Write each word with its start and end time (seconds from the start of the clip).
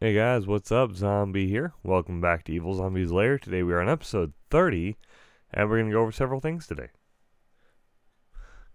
Hey 0.00 0.14
guys, 0.14 0.46
what's 0.46 0.70
up? 0.70 0.94
Zombie 0.94 1.48
here. 1.48 1.72
Welcome 1.82 2.20
back 2.20 2.44
to 2.44 2.52
Evil 2.52 2.72
Zombies 2.72 3.10
Lair. 3.10 3.36
Today 3.36 3.64
we 3.64 3.72
are 3.72 3.80
on 3.80 3.88
episode 3.88 4.32
30, 4.48 4.96
and 5.52 5.68
we're 5.68 5.78
going 5.78 5.90
to 5.90 5.92
go 5.92 6.02
over 6.02 6.12
several 6.12 6.38
things 6.38 6.68
today. 6.68 6.90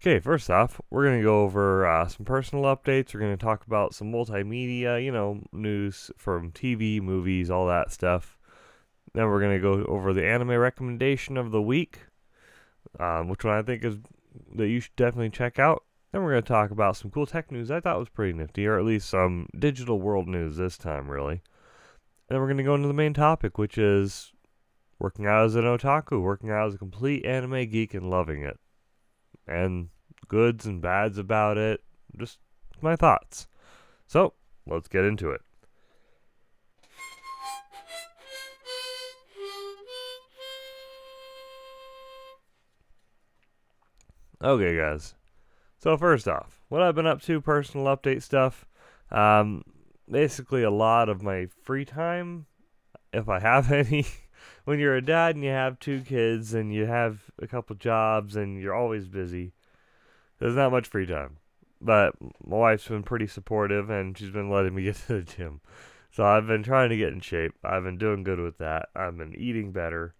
Okay, 0.01 0.19
first 0.19 0.49
off, 0.49 0.81
we're 0.89 1.05
going 1.05 1.19
to 1.19 1.23
go 1.23 1.43
over 1.43 1.87
uh, 1.87 2.09
some 2.09 2.25
personal 2.25 2.65
updates. 2.65 3.13
We're 3.13 3.21
going 3.21 3.37
to 3.37 3.41
talk 3.41 3.65
about 3.65 3.95
some 3.95 4.11
multimedia, 4.11 5.01
you 5.01 5.13
know, 5.13 5.39
news 5.53 6.11
from 6.17 6.51
TV, 6.51 7.01
movies, 7.01 7.49
all 7.49 7.67
that 7.67 7.93
stuff. 7.93 8.37
Then 9.13 9.27
we're 9.27 9.39
going 9.39 9.55
to 9.55 9.61
go 9.61 9.85
over 9.85 10.11
the 10.11 10.27
anime 10.27 10.49
recommendation 10.49 11.37
of 11.37 11.51
the 11.51 11.61
week, 11.61 11.99
um, 12.99 13.29
which 13.29 13.45
one 13.45 13.53
I 13.53 13.61
think 13.61 13.85
is 13.85 13.95
that 14.55 14.67
you 14.67 14.81
should 14.81 14.97
definitely 14.97 15.29
check 15.29 15.57
out. 15.57 15.85
Then 16.13 16.21
we're 16.21 16.33
going 16.33 16.43
to 16.43 16.47
talk 16.47 16.69
about 16.69 16.95
some 16.95 17.09
cool 17.09 17.25
tech 17.25 17.51
news 17.51 17.71
I 17.71 17.79
thought 17.79 17.97
was 17.97 18.07
pretty 18.07 18.33
nifty, 18.33 18.67
or 18.67 18.77
at 18.77 18.85
least 18.85 19.09
some 19.09 19.47
digital 19.57 19.99
world 19.99 20.27
news 20.27 20.57
this 20.57 20.77
time, 20.77 21.09
really. 21.09 21.41
And 22.29 22.35
then 22.35 22.39
we're 22.39 22.47
going 22.47 22.57
to 22.57 22.63
go 22.63 22.75
into 22.75 22.87
the 22.87 22.93
main 22.93 23.15
topic, 23.15 23.57
which 23.57 23.79
is 23.79 24.31
working 24.99 25.25
out 25.25 25.45
as 25.45 25.55
an 25.55 25.63
otaku, 25.63 26.21
working 26.21 26.51
out 26.51 26.67
as 26.67 26.75
a 26.75 26.77
complete 26.77 27.25
anime 27.25 27.67
geek 27.67 27.95
and 27.95 28.11
loving 28.11 28.43
it. 28.43 28.59
And 29.47 29.89
goods 30.27 30.67
and 30.67 30.83
bads 30.83 31.17
about 31.17 31.57
it, 31.57 31.83
just 32.15 32.37
my 32.79 32.95
thoughts. 32.95 33.47
So, 34.05 34.33
let's 34.67 34.87
get 34.87 35.05
into 35.05 35.31
it. 35.31 35.41
Okay, 44.43 44.77
guys. 44.77 45.15
So 45.83 45.97
first 45.97 46.29
off, 46.29 46.61
what 46.69 46.81
I've 46.81 46.95
been 46.95 47.05
up 47.05 47.21
to, 47.23 47.41
personal 47.41 47.87
update 47.87 48.23
stuff. 48.23 48.65
Um, 49.11 49.65
basically, 50.09 50.63
a 50.63 50.71
lot 50.71 51.09
of 51.09 51.21
my 51.21 51.47
free 51.61 51.83
time, 51.83 52.45
if 53.11 53.27
I 53.27 53.39
have 53.39 53.69
any. 53.73 54.05
when 54.63 54.79
you're 54.79 54.95
a 54.95 55.01
dad 55.01 55.35
and 55.35 55.43
you 55.43 55.49
have 55.49 55.81
two 55.81 55.99
kids 55.99 56.53
and 56.53 56.73
you 56.73 56.85
have 56.85 57.23
a 57.37 57.47
couple 57.47 57.75
jobs 57.75 58.37
and 58.37 58.61
you're 58.61 58.73
always 58.73 59.09
busy, 59.09 59.51
there's 60.39 60.55
not 60.55 60.71
much 60.71 60.87
free 60.87 61.05
time. 61.05 61.39
But 61.81 62.13
my 62.41 62.55
wife's 62.55 62.87
been 62.87 63.03
pretty 63.03 63.27
supportive 63.27 63.89
and 63.89 64.17
she's 64.17 64.31
been 64.31 64.49
letting 64.49 64.75
me 64.75 64.83
get 64.83 64.95
to 65.07 65.15
the 65.15 65.21
gym. 65.23 65.59
So 66.11 66.23
I've 66.23 66.47
been 66.47 66.63
trying 66.63 66.91
to 66.91 66.97
get 66.97 67.11
in 67.11 67.19
shape. 67.19 67.55
I've 67.61 67.83
been 67.83 67.97
doing 67.97 68.23
good 68.23 68.39
with 68.39 68.57
that. 68.59 68.87
I've 68.95 69.17
been 69.17 69.35
eating 69.35 69.73
better. 69.73 70.15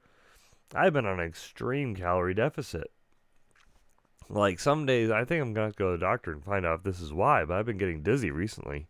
I've 0.76 0.92
been 0.92 1.06
on 1.06 1.22
an 1.22 1.26
extreme 1.26 1.96
calorie 1.96 2.34
deficit. 2.34 2.92
Like 4.30 4.60
some 4.60 4.86
days, 4.86 5.10
I 5.10 5.26
think 5.26 5.42
I'm 5.42 5.54
gonna 5.54 5.72
go 5.72 5.92
to 5.92 5.98
the 5.98 6.06
doctor 6.06 6.32
and 6.32 6.44
find 6.44 6.66
out 6.66 6.80
if 6.80 6.84
this 6.84 7.00
is 7.00 7.14
why. 7.14 7.46
But 7.46 7.58
I've 7.58 7.66
been 7.66 7.78
getting 7.78 8.04
dizzy 8.04 8.32
recently. 8.32 8.88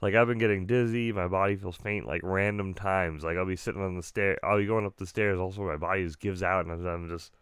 Like 0.00 0.14
I've 0.14 0.26
been 0.26 0.38
getting 0.38 0.66
dizzy. 0.66 1.12
My 1.12 1.28
body 1.28 1.56
feels 1.56 1.76
faint 1.76 2.06
like 2.06 2.20
random 2.22 2.74
times. 2.74 3.24
Like 3.24 3.36
I'll 3.36 3.46
be 3.46 3.56
sitting 3.56 3.82
on 3.82 3.96
the 3.96 4.02
stair. 4.02 4.38
I'll 4.44 4.58
be 4.58 4.66
going 4.66 4.86
up 4.86 4.96
the 4.96 5.06
stairs. 5.06 5.38
Also, 5.38 5.62
my 5.62 5.76
body 5.76 6.04
just 6.04 6.20
gives 6.20 6.42
out, 6.42 6.66
and 6.66 6.86
I'm 6.86 7.08
just, 7.08 7.32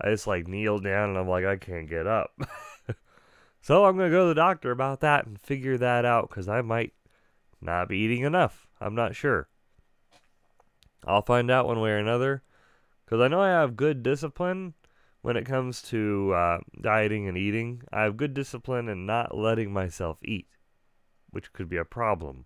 I 0.00 0.10
just 0.10 0.26
like 0.26 0.46
kneel 0.46 0.78
down, 0.78 1.10
and 1.10 1.18
I'm 1.18 1.28
like 1.28 1.44
I 1.44 1.56
can't 1.56 1.88
get 1.88 2.06
up. 2.06 2.32
so 3.62 3.84
I'm 3.84 3.96
gonna 3.96 4.10
go 4.10 4.24
to 4.24 4.28
the 4.28 4.34
doctor 4.34 4.70
about 4.70 5.00
that 5.00 5.26
and 5.26 5.40
figure 5.40 5.78
that 5.78 6.04
out 6.04 6.28
because 6.28 6.48
I 6.48 6.60
might 6.62 6.92
not 7.60 7.88
be 7.88 7.98
eating 7.98 8.22
enough. 8.22 8.66
I'm 8.80 8.94
not 8.94 9.14
sure. 9.14 9.48
I'll 11.04 11.22
find 11.22 11.50
out 11.50 11.66
one 11.66 11.80
way 11.80 11.90
or 11.90 11.98
another. 11.98 12.42
Because 13.04 13.20
I 13.20 13.28
know 13.28 13.40
I 13.40 13.48
have 13.48 13.76
good 13.76 14.02
discipline 14.02 14.74
when 15.22 15.36
it 15.36 15.46
comes 15.46 15.80
to 15.82 16.32
uh, 16.34 16.58
dieting 16.80 17.28
and 17.28 17.38
eating, 17.38 17.82
I 17.92 18.02
have 18.02 18.16
good 18.16 18.34
discipline 18.34 18.88
in 18.88 19.06
not 19.06 19.36
letting 19.36 19.72
myself 19.72 20.18
eat, 20.24 20.48
which 21.30 21.52
could 21.52 21.68
be 21.68 21.76
a 21.76 21.84
problem 21.84 22.44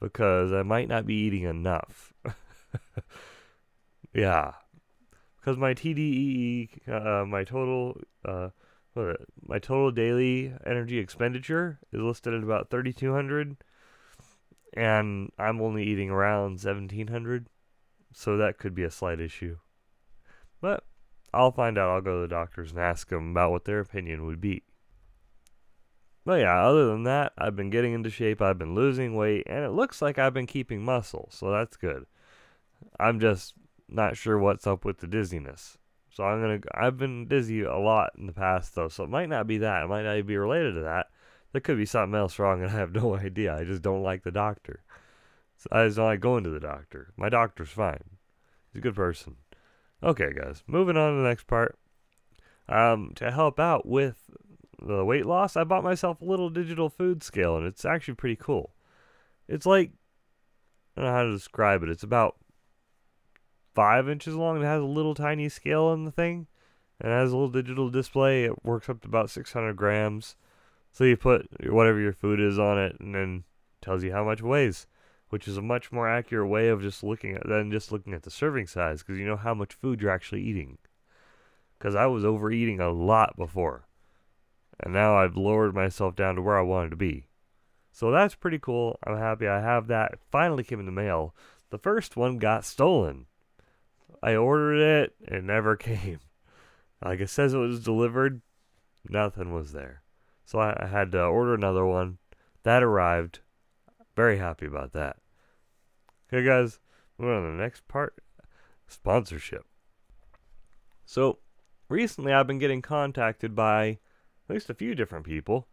because 0.00 0.52
I 0.52 0.62
might 0.62 0.88
not 0.88 1.06
be 1.06 1.14
eating 1.14 1.42
enough. 1.42 2.12
yeah, 4.14 4.52
because 5.36 5.58
my 5.58 5.74
TDEE, 5.74 6.88
uh, 6.88 7.26
my 7.26 7.42
total, 7.42 8.00
uh, 8.24 8.50
my 9.42 9.58
total 9.58 9.90
daily 9.90 10.54
energy 10.64 10.98
expenditure 10.98 11.80
is 11.92 12.00
listed 12.00 12.32
at 12.32 12.44
about 12.44 12.70
3,200, 12.70 13.56
and 14.76 15.32
I'm 15.36 15.60
only 15.60 15.82
eating 15.82 16.10
around 16.10 16.62
1,700, 16.62 17.48
so 18.12 18.36
that 18.36 18.58
could 18.58 18.74
be 18.74 18.84
a 18.84 18.90
slight 18.90 19.20
issue. 19.20 19.58
But 20.60 20.84
I'll 21.34 21.52
find 21.52 21.78
out. 21.78 21.90
I'll 21.90 22.00
go 22.00 22.16
to 22.16 22.22
the 22.22 22.34
doctors 22.34 22.70
and 22.70 22.80
ask 22.80 23.08
them 23.08 23.30
about 23.30 23.50
what 23.50 23.64
their 23.64 23.80
opinion 23.80 24.26
would 24.26 24.40
be. 24.40 24.62
But 26.24 26.40
yeah, 26.40 26.64
other 26.64 26.86
than 26.86 27.02
that, 27.04 27.32
I've 27.36 27.56
been 27.56 27.70
getting 27.70 27.92
into 27.92 28.08
shape, 28.08 28.40
I've 28.40 28.58
been 28.58 28.74
losing 28.74 29.14
weight, 29.14 29.44
and 29.46 29.64
it 29.64 29.72
looks 29.72 30.00
like 30.00 30.18
I've 30.18 30.32
been 30.32 30.46
keeping 30.46 30.82
muscle, 30.82 31.28
so 31.30 31.50
that's 31.50 31.76
good. 31.76 32.06
I'm 32.98 33.20
just 33.20 33.54
not 33.88 34.16
sure 34.16 34.38
what's 34.38 34.66
up 34.66 34.84
with 34.84 34.98
the 34.98 35.06
dizziness. 35.06 35.76
So 36.10 36.24
I'm 36.24 36.40
gonna 36.40 36.60
I've 36.72 36.96
been 36.96 37.26
dizzy 37.26 37.62
a 37.62 37.76
lot 37.76 38.12
in 38.16 38.26
the 38.26 38.32
past 38.32 38.74
though, 38.74 38.88
so 38.88 39.04
it 39.04 39.10
might 39.10 39.28
not 39.28 39.46
be 39.48 39.58
that. 39.58 39.82
It 39.82 39.88
might 39.88 40.04
not 40.04 40.26
be 40.26 40.36
related 40.36 40.74
to 40.74 40.82
that. 40.82 41.08
There 41.52 41.60
could 41.60 41.76
be 41.76 41.86
something 41.86 42.18
else 42.18 42.38
wrong 42.38 42.62
and 42.62 42.70
I 42.70 42.74
have 42.74 42.92
no 42.94 43.16
idea. 43.16 43.56
I 43.56 43.64
just 43.64 43.82
don't 43.82 44.02
like 44.02 44.22
the 44.22 44.30
doctor. 44.30 44.84
So 45.56 45.68
I 45.72 45.86
just 45.86 45.96
don't 45.96 46.06
like 46.06 46.20
going 46.20 46.44
to 46.44 46.50
the 46.50 46.60
doctor. 46.60 47.12
My 47.16 47.28
doctor's 47.28 47.70
fine. 47.70 48.18
He's 48.72 48.78
a 48.78 48.82
good 48.82 48.94
person. 48.94 49.36
Okay, 50.04 50.34
guys, 50.34 50.62
moving 50.66 50.98
on 50.98 51.12
to 51.12 51.22
the 51.22 51.26
next 51.26 51.46
part. 51.46 51.78
Um, 52.68 53.12
to 53.14 53.30
help 53.30 53.58
out 53.58 53.86
with 53.86 54.16
the 54.78 55.02
weight 55.02 55.24
loss, 55.24 55.56
I 55.56 55.64
bought 55.64 55.82
myself 55.82 56.20
a 56.20 56.26
little 56.26 56.50
digital 56.50 56.90
food 56.90 57.22
scale, 57.22 57.56
and 57.56 57.66
it's 57.66 57.86
actually 57.86 58.14
pretty 58.14 58.36
cool. 58.36 58.74
It's 59.48 59.64
like, 59.64 59.92
I 60.94 61.00
don't 61.00 61.10
know 61.10 61.16
how 61.16 61.22
to 61.22 61.32
describe 61.32 61.82
it. 61.82 61.88
It's 61.88 62.02
about 62.02 62.36
five 63.74 64.06
inches 64.06 64.34
long. 64.34 64.60
It 64.60 64.66
has 64.66 64.82
a 64.82 64.86
little 64.86 65.14
tiny 65.14 65.48
scale 65.48 65.84
on 65.84 66.04
the 66.04 66.12
thing, 66.12 66.48
and 67.00 67.10
it 67.10 67.14
has 67.14 67.32
a 67.32 67.36
little 67.36 67.48
digital 67.48 67.88
display. 67.88 68.44
It 68.44 68.62
works 68.62 68.90
up 68.90 69.00
to 69.02 69.08
about 69.08 69.30
600 69.30 69.74
grams. 69.74 70.36
So 70.92 71.04
you 71.04 71.16
put 71.16 71.48
whatever 71.72 71.98
your 71.98 72.12
food 72.12 72.40
is 72.40 72.58
on 72.58 72.78
it, 72.78 73.00
and 73.00 73.14
then 73.14 73.44
tells 73.80 74.04
you 74.04 74.12
how 74.12 74.22
much 74.22 74.42
weighs 74.42 74.86
which 75.34 75.48
is 75.48 75.56
a 75.56 75.62
much 75.62 75.90
more 75.90 76.08
accurate 76.08 76.48
way 76.48 76.68
of 76.68 76.80
just 76.80 77.02
looking 77.02 77.34
at 77.34 77.44
than 77.48 77.68
just 77.68 77.90
looking 77.90 78.14
at 78.14 78.22
the 78.22 78.30
serving 78.30 78.68
size 78.68 79.02
because 79.02 79.18
you 79.18 79.26
know 79.26 79.34
how 79.34 79.52
much 79.52 79.74
food 79.74 80.00
you're 80.00 80.08
actually 80.08 80.40
eating. 80.40 80.78
Because 81.76 81.96
I 81.96 82.06
was 82.06 82.24
overeating 82.24 82.78
a 82.78 82.92
lot 82.92 83.36
before, 83.36 83.88
and 84.78 84.92
now 84.92 85.16
I've 85.16 85.36
lowered 85.36 85.74
myself 85.74 86.14
down 86.14 86.36
to 86.36 86.42
where 86.42 86.56
I 86.56 86.62
wanted 86.62 86.90
to 86.90 86.96
be. 86.96 87.26
So 87.90 88.12
that's 88.12 88.36
pretty 88.36 88.60
cool. 88.60 88.96
I'm 89.04 89.18
happy 89.18 89.48
I 89.48 89.60
have 89.60 89.88
that. 89.88 90.12
It 90.12 90.20
finally 90.30 90.62
came 90.62 90.78
in 90.78 90.86
the 90.86 90.92
mail. 90.92 91.34
The 91.70 91.78
first 91.78 92.16
one 92.16 92.38
got 92.38 92.64
stolen. 92.64 93.26
I 94.22 94.36
ordered 94.36 94.78
it, 94.78 95.16
it 95.20 95.42
never 95.42 95.74
came. 95.76 96.20
Like 97.04 97.18
it 97.18 97.28
says 97.28 97.54
it 97.54 97.58
was 97.58 97.82
delivered, 97.82 98.40
nothing 99.08 99.52
was 99.52 99.72
there. 99.72 100.02
So 100.44 100.60
I, 100.60 100.84
I 100.84 100.86
had 100.86 101.10
to 101.10 101.24
order 101.24 101.54
another 101.54 101.84
one. 101.84 102.18
That 102.62 102.84
arrived. 102.84 103.40
Very 104.14 104.38
happy 104.38 104.66
about 104.66 104.92
that. 104.92 105.16
Okay, 106.32 106.44
guys, 106.44 106.78
moving 107.18 107.36
on 107.36 107.56
the 107.56 107.62
next 107.62 107.86
part 107.86 108.14
sponsorship. 108.86 109.66
So, 111.04 111.38
recently 111.88 112.32
I've 112.32 112.46
been 112.46 112.58
getting 112.58 112.80
contacted 112.80 113.54
by 113.54 113.98
at 114.48 114.54
least 114.54 114.70
a 114.70 114.74
few 114.74 114.94
different 114.94 115.26
people. 115.26 115.68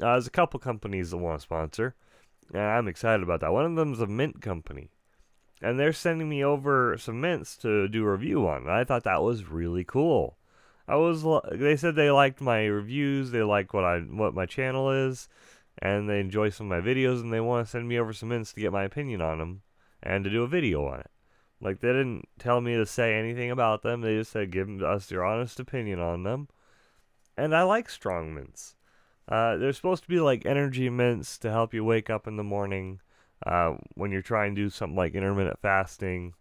Uh, 0.00 0.12
there's 0.12 0.26
a 0.26 0.30
couple 0.30 0.58
companies 0.58 1.10
that 1.10 1.18
want 1.18 1.40
to 1.40 1.42
sponsor, 1.42 1.94
and 2.54 2.62
I'm 2.62 2.88
excited 2.88 3.22
about 3.22 3.40
that. 3.40 3.52
One 3.52 3.66
of 3.66 3.76
them 3.76 3.92
is 3.92 4.00
a 4.00 4.06
mint 4.06 4.40
company, 4.40 4.88
and 5.60 5.78
they're 5.78 5.92
sending 5.92 6.28
me 6.28 6.42
over 6.42 6.96
some 6.96 7.20
mints 7.20 7.56
to 7.58 7.86
do 7.86 8.02
a 8.04 8.12
review 8.12 8.48
on. 8.48 8.62
And 8.62 8.70
I 8.70 8.84
thought 8.84 9.04
that 9.04 9.22
was 9.22 9.50
really 9.50 9.84
cool. 9.84 10.38
I 10.88 10.96
was 10.96 11.22
they 11.52 11.76
said 11.76 11.96
they 11.96 12.10
liked 12.10 12.40
my 12.40 12.64
reviews, 12.64 13.30
they 13.30 13.42
like 13.42 13.74
what 13.74 13.84
I 13.84 13.98
what 14.00 14.34
my 14.34 14.46
channel 14.46 14.90
is, 14.90 15.28
and 15.78 16.08
they 16.08 16.18
enjoy 16.18 16.48
some 16.48 16.72
of 16.72 16.82
my 16.82 16.90
videos, 16.90 17.20
and 17.20 17.30
they 17.30 17.40
want 17.40 17.66
to 17.66 17.70
send 17.70 17.86
me 17.86 17.98
over 17.98 18.14
some 18.14 18.30
mints 18.30 18.54
to 18.54 18.60
get 18.60 18.72
my 18.72 18.84
opinion 18.84 19.20
on 19.20 19.38
them 19.38 19.62
and 20.02 20.24
to 20.24 20.30
do 20.30 20.42
a 20.42 20.48
video 20.48 20.86
on 20.86 21.00
it. 21.00 21.10
Like 21.60 21.80
they 21.80 21.88
didn't 21.88 22.28
tell 22.38 22.60
me 22.60 22.74
to 22.76 22.84
say 22.84 23.14
anything 23.14 23.50
about 23.50 23.82
them. 23.82 24.00
They 24.00 24.16
just 24.16 24.32
said 24.32 24.50
give 24.50 24.82
us 24.82 25.10
your 25.10 25.24
honest 25.24 25.60
opinion 25.60 26.00
on 26.00 26.24
them. 26.24 26.48
And 27.36 27.54
I 27.54 27.62
like 27.62 27.88
strong 27.88 28.34
mints. 28.34 28.74
Uh, 29.28 29.56
they're 29.56 29.72
supposed 29.72 30.02
to 30.02 30.08
be 30.08 30.20
like 30.20 30.44
energy 30.44 30.90
mints 30.90 31.38
to 31.38 31.50
help 31.50 31.72
you 31.72 31.84
wake 31.84 32.10
up 32.10 32.26
in 32.26 32.36
the 32.36 32.42
morning 32.42 33.00
uh, 33.46 33.74
when 33.94 34.10
you're 34.10 34.22
trying 34.22 34.54
to 34.54 34.60
do 34.60 34.70
something 34.70 34.96
like 34.96 35.14
intermittent 35.14 35.60
fasting. 35.60 36.34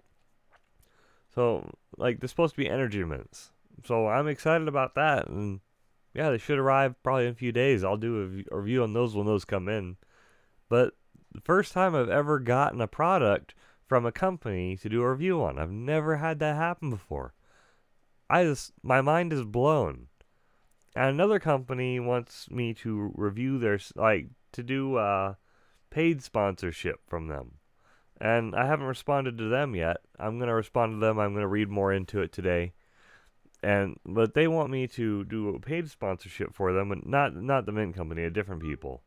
So 1.33 1.69
like 1.97 2.19
they're 2.19 2.27
supposed 2.27 2.55
to 2.55 2.61
be 2.61 2.69
energy 2.69 3.03
mints. 3.03 3.51
So 3.85 4.07
I'm 4.07 4.27
excited 4.27 4.67
about 4.67 4.95
that. 4.95 5.27
And 5.27 5.61
yeah, 6.13 6.31
they 6.31 6.37
should 6.37 6.59
arrive 6.59 7.01
probably 7.03 7.25
in 7.25 7.31
a 7.31 7.35
few 7.35 7.51
days. 7.51 7.83
I'll 7.83 7.97
do 7.97 8.43
a 8.51 8.57
review 8.57 8.83
on 8.83 8.93
those 8.93 9.15
when 9.15 9.25
those 9.27 9.45
come 9.45 9.69
in. 9.69 9.97
But 10.67 10.93
the 11.33 11.41
first 11.41 11.73
time 11.73 11.95
I've 11.95 12.09
ever 12.09 12.39
gotten 12.39 12.81
a 12.81 12.87
product 12.87 13.53
from 13.87 14.05
a 14.05 14.11
company 14.11 14.77
to 14.77 14.89
do 14.89 15.01
a 15.01 15.11
review 15.11 15.43
on. 15.43 15.57
I've 15.59 15.71
never 15.71 16.17
had 16.17 16.39
that 16.39 16.55
happen 16.55 16.89
before. 16.89 17.33
I 18.29 18.43
just 18.43 18.73
my 18.83 19.01
mind 19.01 19.33
is 19.33 19.43
blown. 19.45 20.07
And 20.95 21.09
another 21.09 21.39
company 21.39 21.99
wants 21.99 22.49
me 22.49 22.73
to 22.75 23.11
review 23.15 23.59
their 23.59 23.79
like 23.95 24.29
to 24.53 24.63
do 24.63 24.95
uh 24.97 25.35
paid 25.89 26.21
sponsorship 26.23 27.01
from 27.07 27.27
them. 27.27 27.59
and 28.19 28.55
I 28.55 28.67
haven't 28.67 28.85
responded 28.85 29.37
to 29.39 29.49
them 29.49 29.75
yet. 29.75 29.97
I'm 30.19 30.39
gonna 30.39 30.55
respond 30.55 30.93
to 30.93 30.99
them. 31.05 31.19
I'm 31.19 31.33
gonna 31.33 31.47
read 31.47 31.69
more 31.69 31.91
into 31.91 32.21
it 32.21 32.31
today, 32.31 32.73
and 33.63 33.97
but 34.05 34.33
they 34.33 34.47
want 34.47 34.69
me 34.71 34.87
to 34.89 35.23
do 35.25 35.49
a 35.49 35.59
paid 35.59 35.89
sponsorship 35.89 36.53
for 36.53 36.73
them, 36.73 36.91
and 36.91 37.05
not 37.05 37.35
not 37.35 37.65
the 37.65 37.71
Mint 37.71 37.95
Company, 37.95 38.23
a 38.23 38.29
different 38.29 38.61
people, 38.61 39.03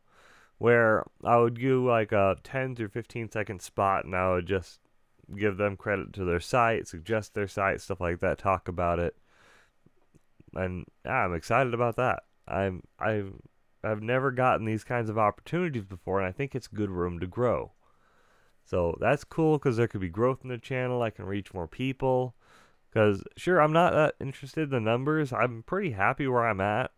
where 0.57 1.05
I 1.23 1.37
would 1.37 1.55
do 1.55 1.87
like 1.87 2.11
a 2.11 2.37
10 2.43 2.75
to 2.75 2.89
15 2.89 3.31
second 3.31 3.61
spot, 3.61 4.05
and 4.05 4.15
I 4.15 4.31
would 4.31 4.45
just 4.45 4.79
give 5.37 5.57
them 5.57 5.75
credit 5.75 6.13
to 6.13 6.25
their 6.25 6.39
site, 6.39 6.87
suggest 6.87 7.33
their 7.33 7.47
site, 7.47 7.81
stuff 7.81 7.99
like 7.99 8.19
that, 8.19 8.37
talk 8.37 8.67
about 8.67 8.99
it, 8.99 9.15
and 10.53 10.85
yeah, 11.03 11.25
I'm 11.25 11.33
excited 11.33 11.73
about 11.73 11.95
that. 11.97 12.23
I'm 12.47 12.83
I've 12.99 13.33
I've 13.83 14.01
never 14.01 14.31
gotten 14.31 14.65
these 14.65 14.83
kinds 14.83 15.09
of 15.09 15.17
opportunities 15.17 15.85
before, 15.85 16.19
and 16.19 16.27
I 16.27 16.31
think 16.31 16.55
it's 16.55 16.67
good 16.67 16.89
room 16.89 17.19
to 17.19 17.27
grow. 17.27 17.73
So 18.63 18.97
that's 18.99 19.23
cool 19.23 19.59
because 19.59 19.77
there 19.77 19.87
could 19.87 20.01
be 20.01 20.09
growth 20.09 20.39
in 20.43 20.49
the 20.49 20.57
channel. 20.57 21.01
I 21.01 21.11
can 21.11 21.25
reach 21.25 21.53
more 21.53 21.67
people. 21.67 22.35
Because, 22.89 23.23
sure, 23.37 23.61
I'm 23.61 23.73
not 23.73 23.91
that 23.93 24.15
interested 24.19 24.63
in 24.63 24.69
the 24.69 24.79
numbers. 24.79 25.31
I'm 25.31 25.63
pretty 25.63 25.91
happy 25.91 26.27
where 26.27 26.47
I'm 26.47 26.61
at. 26.61 26.91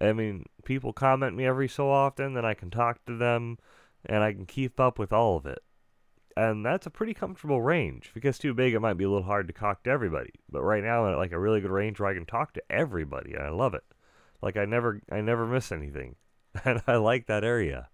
I 0.00 0.12
mean, 0.12 0.46
people 0.64 0.92
comment 0.92 1.36
me 1.36 1.46
every 1.46 1.68
so 1.68 1.90
often, 1.90 2.34
then 2.34 2.44
I 2.44 2.54
can 2.54 2.70
talk 2.70 3.04
to 3.06 3.16
them, 3.16 3.58
and 4.04 4.22
I 4.22 4.32
can 4.32 4.46
keep 4.46 4.80
up 4.80 4.98
with 4.98 5.12
all 5.12 5.36
of 5.36 5.46
it. 5.46 5.60
And 6.36 6.66
that's 6.66 6.86
a 6.86 6.90
pretty 6.90 7.14
comfortable 7.14 7.62
range. 7.62 8.08
If 8.10 8.16
it 8.16 8.22
gets 8.22 8.38
too 8.38 8.54
big, 8.54 8.74
it 8.74 8.80
might 8.80 8.94
be 8.94 9.04
a 9.04 9.08
little 9.08 9.22
hard 9.22 9.46
to 9.46 9.52
talk 9.52 9.84
to 9.84 9.90
everybody. 9.90 10.32
But 10.50 10.62
right 10.62 10.82
now, 10.82 11.04
I'm 11.04 11.12
at 11.12 11.18
like 11.18 11.32
a 11.32 11.38
really 11.38 11.60
good 11.60 11.70
range 11.70 12.00
where 12.00 12.10
I 12.10 12.14
can 12.14 12.26
talk 12.26 12.52
to 12.54 12.62
everybody, 12.68 13.34
and 13.34 13.42
I 13.42 13.50
love 13.50 13.74
it. 13.74 13.84
Like 14.42 14.56
I 14.56 14.64
never, 14.64 15.00
I 15.10 15.20
never 15.20 15.46
miss 15.46 15.70
anything, 15.70 16.16
and 16.64 16.82
I 16.86 16.96
like 16.96 17.26
that 17.26 17.44
area. 17.44 17.88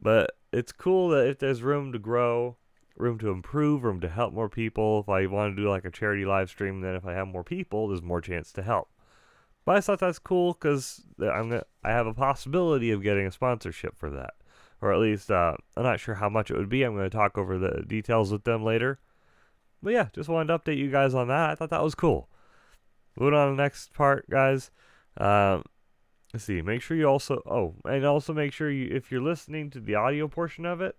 But 0.00 0.32
it's 0.52 0.72
cool 0.72 1.08
that 1.10 1.26
if 1.26 1.38
there's 1.38 1.62
room 1.62 1.92
to 1.92 1.98
grow, 1.98 2.56
room 2.96 3.18
to 3.18 3.30
improve, 3.30 3.82
room 3.82 4.00
to 4.00 4.08
help 4.08 4.32
more 4.34 4.48
people, 4.48 5.00
if 5.00 5.08
I 5.08 5.26
want 5.26 5.56
to 5.56 5.62
do 5.62 5.68
like 5.68 5.84
a 5.84 5.90
charity 5.90 6.24
live 6.24 6.50
stream, 6.50 6.82
then 6.82 6.94
if 6.94 7.06
I 7.06 7.14
have 7.14 7.28
more 7.28 7.44
people, 7.44 7.88
there's 7.88 8.02
more 8.02 8.20
chance 8.20 8.52
to 8.52 8.62
help. 8.62 8.90
But 9.68 9.76
I 9.76 9.80
thought 9.82 9.98
that's 9.98 10.18
cool 10.18 10.54
because 10.54 11.02
I'm 11.20 11.50
gonna, 11.50 11.64
I 11.84 11.90
have 11.90 12.06
a 12.06 12.14
possibility 12.14 12.90
of 12.90 13.02
getting 13.02 13.26
a 13.26 13.30
sponsorship 13.30 13.98
for 13.98 14.08
that, 14.08 14.32
or 14.80 14.94
at 14.94 14.98
least 14.98 15.30
uh, 15.30 15.56
I'm 15.76 15.82
not 15.82 16.00
sure 16.00 16.14
how 16.14 16.30
much 16.30 16.50
it 16.50 16.56
would 16.56 16.70
be. 16.70 16.84
I'm 16.84 16.94
going 16.94 17.04
to 17.04 17.14
talk 17.14 17.36
over 17.36 17.58
the 17.58 17.84
details 17.86 18.32
with 18.32 18.44
them 18.44 18.64
later. 18.64 18.98
But 19.82 19.92
yeah, 19.92 20.08
just 20.14 20.30
wanted 20.30 20.46
to 20.46 20.58
update 20.58 20.78
you 20.78 20.90
guys 20.90 21.12
on 21.12 21.28
that. 21.28 21.50
I 21.50 21.54
thought 21.54 21.68
that 21.68 21.82
was 21.82 21.94
cool. 21.94 22.30
Moving 23.20 23.38
on 23.38 23.50
to 23.50 23.56
the 23.56 23.62
next 23.62 23.92
part, 23.92 24.30
guys. 24.30 24.70
Um, 25.18 25.64
Let's 26.32 26.46
see. 26.46 26.62
Make 26.62 26.80
sure 26.80 26.96
you 26.96 27.04
also 27.04 27.42
oh, 27.44 27.74
and 27.84 28.06
also 28.06 28.32
make 28.32 28.54
sure 28.54 28.70
you 28.70 28.88
if 28.90 29.12
you're 29.12 29.20
listening 29.20 29.68
to 29.72 29.80
the 29.80 29.96
audio 29.96 30.28
portion 30.28 30.64
of 30.64 30.80
it, 30.80 30.96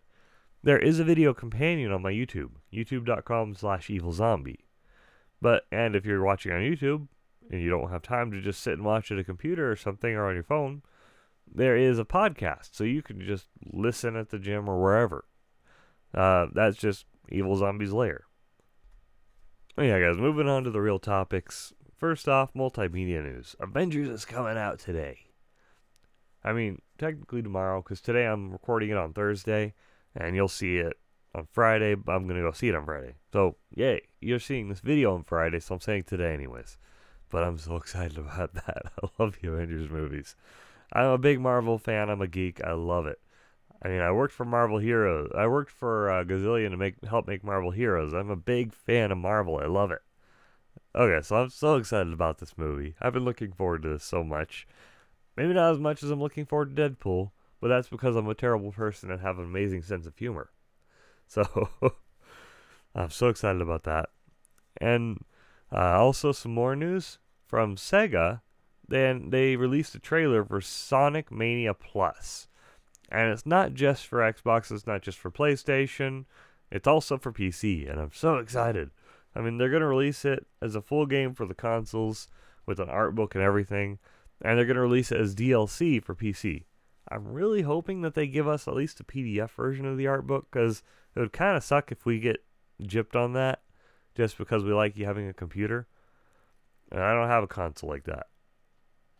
there 0.61 0.77
is 0.77 0.99
a 0.99 1.03
video 1.03 1.33
companion 1.33 1.91
on 1.91 2.03
my 2.03 2.11
YouTube, 2.11 2.51
youtube.com 2.71 3.55
slash 3.55 3.89
evil 3.89 4.11
zombie. 4.11 4.67
But 5.41 5.63
and 5.71 5.95
if 5.95 6.05
you're 6.05 6.23
watching 6.23 6.51
on 6.51 6.59
YouTube 6.59 7.07
and 7.49 7.61
you 7.61 7.69
don't 7.69 7.89
have 7.89 8.01
time 8.01 8.31
to 8.31 8.41
just 8.41 8.61
sit 8.61 8.73
and 8.73 8.85
watch 8.85 9.11
at 9.11 9.19
a 9.19 9.23
computer 9.23 9.71
or 9.71 9.75
something 9.75 10.13
or 10.13 10.27
on 10.27 10.35
your 10.35 10.43
phone, 10.43 10.81
there 11.51 11.75
is 11.75 11.97
a 11.97 12.05
podcast, 12.05 12.69
so 12.73 12.83
you 12.83 13.01
can 13.01 13.21
just 13.21 13.47
listen 13.71 14.15
at 14.15 14.29
the 14.29 14.39
gym 14.39 14.69
or 14.69 14.81
wherever. 14.81 15.25
Uh, 16.13 16.47
that's 16.53 16.77
just 16.77 17.05
Evil 17.29 17.55
Zombies 17.55 17.91
Lair. 17.91 18.25
Oh 19.77 19.83
yeah, 19.83 19.99
guys. 19.99 20.17
Moving 20.17 20.47
on 20.47 20.63
to 20.63 20.71
the 20.71 20.81
real 20.81 20.99
topics. 20.99 21.73
First 21.97 22.27
off, 22.27 22.53
multimedia 22.53 23.23
news. 23.23 23.55
Avengers 23.59 24.09
is 24.09 24.25
coming 24.25 24.57
out 24.57 24.79
today. 24.79 25.19
I 26.43 26.53
mean, 26.53 26.81
technically 26.97 27.41
tomorrow, 27.41 27.81
because 27.81 28.01
today 28.01 28.25
I'm 28.25 28.51
recording 28.51 28.89
it 28.89 28.97
on 28.97 29.13
Thursday, 29.13 29.73
and 30.15 30.35
you'll 30.35 30.47
see 30.47 30.77
it 30.77 30.93
on 31.35 31.47
Friday, 31.51 31.95
but 31.95 32.13
I'm 32.13 32.25
going 32.25 32.37
to 32.37 32.47
go 32.47 32.51
see 32.51 32.69
it 32.69 32.75
on 32.75 32.85
Friday. 32.85 33.15
So, 33.31 33.57
yay, 33.75 34.01
you're 34.19 34.39
seeing 34.39 34.69
this 34.69 34.79
video 34.79 35.13
on 35.13 35.23
Friday, 35.23 35.59
so 35.59 35.75
I'm 35.75 35.81
saying 35.81 36.03
today, 36.03 36.33
anyways. 36.33 36.77
But 37.29 37.43
I'm 37.43 37.57
so 37.57 37.75
excited 37.77 38.17
about 38.17 38.53
that. 38.53 38.83
I 39.03 39.07
love 39.17 39.37
the 39.41 39.49
Avengers 39.51 39.89
movies. 39.89 40.35
I'm 40.91 41.07
a 41.07 41.17
big 41.17 41.39
Marvel 41.39 41.77
fan. 41.77 42.09
I'm 42.09 42.21
a 42.21 42.27
geek. 42.27 42.61
I 42.63 42.73
love 42.73 43.05
it. 43.05 43.19
I 43.81 43.87
mean, 43.87 44.01
I 44.01 44.11
worked 44.11 44.33
for 44.33 44.45
Marvel 44.45 44.79
Heroes. 44.79 45.31
I 45.35 45.47
worked 45.47 45.71
for 45.71 46.09
uh, 46.11 46.23
Gazillion 46.23 46.71
to 46.71 46.77
make 46.77 47.03
help 47.05 47.27
make 47.27 47.43
Marvel 47.43 47.71
Heroes. 47.71 48.13
I'm 48.13 48.29
a 48.29 48.35
big 48.35 48.73
fan 48.73 49.11
of 49.11 49.17
Marvel. 49.17 49.57
I 49.57 49.67
love 49.67 49.91
it. 49.91 50.01
Okay, 50.95 51.23
so 51.23 51.35
I'm 51.37 51.49
so 51.49 51.75
excited 51.75 52.11
about 52.11 52.39
this 52.39 52.57
movie. 52.57 52.95
I've 52.99 53.13
been 53.13 53.25
looking 53.25 53.53
forward 53.53 53.83
to 53.83 53.89
this 53.89 54.03
so 54.03 54.23
much. 54.23 54.67
Maybe 55.37 55.53
not 55.53 55.71
as 55.71 55.79
much 55.79 56.03
as 56.03 56.09
I'm 56.09 56.19
looking 56.19 56.45
forward 56.45 56.75
to 56.75 56.89
Deadpool, 56.89 57.31
but 57.61 57.69
that's 57.69 57.87
because 57.87 58.15
I'm 58.15 58.27
a 58.27 58.33
terrible 58.33 58.71
person 58.71 59.11
and 59.11 59.21
have 59.21 59.37
an 59.37 59.45
amazing 59.45 59.83
sense 59.83 60.05
of 60.05 60.17
humor. 60.17 60.49
So 61.31 61.43
I'm 62.95 63.11
so 63.11 63.27
excited 63.27 63.61
about 63.61 63.83
that. 63.83 64.09
And 64.81 65.23
uh, 65.71 65.99
also 65.99 66.31
some 66.31 66.53
more 66.53 66.75
news 66.75 67.19
from 67.45 67.75
Sega. 67.75 68.41
Then 68.87 69.29
they 69.29 69.55
released 69.55 69.95
a 69.95 69.99
trailer 69.99 70.43
for 70.43 70.61
Sonic 70.61 71.31
Mania 71.31 71.75
And 73.11 73.31
it's 73.31 73.45
not 73.45 73.73
just 73.73 74.07
for 74.07 74.19
Xbox, 74.19 74.71
it's 74.71 74.87
not 74.87 75.01
just 75.01 75.17
for 75.17 75.29
PlayStation, 75.29 76.25
it's 76.71 76.87
also 76.87 77.17
for 77.17 77.31
PC, 77.31 77.89
and 77.89 77.99
I'm 77.99 78.11
so 78.13 78.37
excited. 78.37 78.91
I 79.35 79.41
mean, 79.41 79.57
they're 79.57 79.69
going 79.69 79.81
to 79.81 79.87
release 79.87 80.25
it 80.25 80.45
as 80.61 80.75
a 80.75 80.81
full 80.81 81.05
game 81.05 81.33
for 81.33 81.45
the 81.45 81.53
consoles 81.53 82.27
with 82.65 82.79
an 82.79 82.89
art 82.89 83.15
book 83.15 83.35
and 83.35 83.43
everything, 83.43 83.99
and 84.41 84.57
they're 84.57 84.65
going 84.65 84.75
to 84.75 84.81
release 84.81 85.11
it 85.11 85.19
as 85.19 85.35
DLC 85.35 86.03
for 86.03 86.15
PC. 86.15 86.63
I'm 87.11 87.27
really 87.27 87.63
hoping 87.63 88.01
that 88.01 88.13
they 88.13 88.27
give 88.27 88.47
us 88.47 88.67
at 88.67 88.75
least 88.75 88.99
a 88.99 89.03
PDF 89.03 89.51
version 89.51 89.85
of 89.85 89.97
the 89.97 90.07
art 90.07 90.27
book 90.27 90.47
because 90.51 90.83
it 91.15 91.19
would 91.19 91.33
kind 91.33 91.57
of 91.57 91.63
suck 91.63 91.91
if 91.91 92.05
we 92.05 92.19
get 92.19 92.43
gypped 92.83 93.15
on 93.15 93.33
that 93.33 93.61
just 94.19 94.37
because 94.37 94.63
we 94.63 94.73
like 94.73 94.95
you 94.97 95.05
having 95.05 95.27
a 95.27 95.33
computer. 95.33 95.87
And 96.91 97.01
I 97.01 97.13
don't 97.13 97.29
have 97.29 97.43
a 97.43 97.47
console 97.47 97.89
like 97.89 98.03
that. 98.03 98.27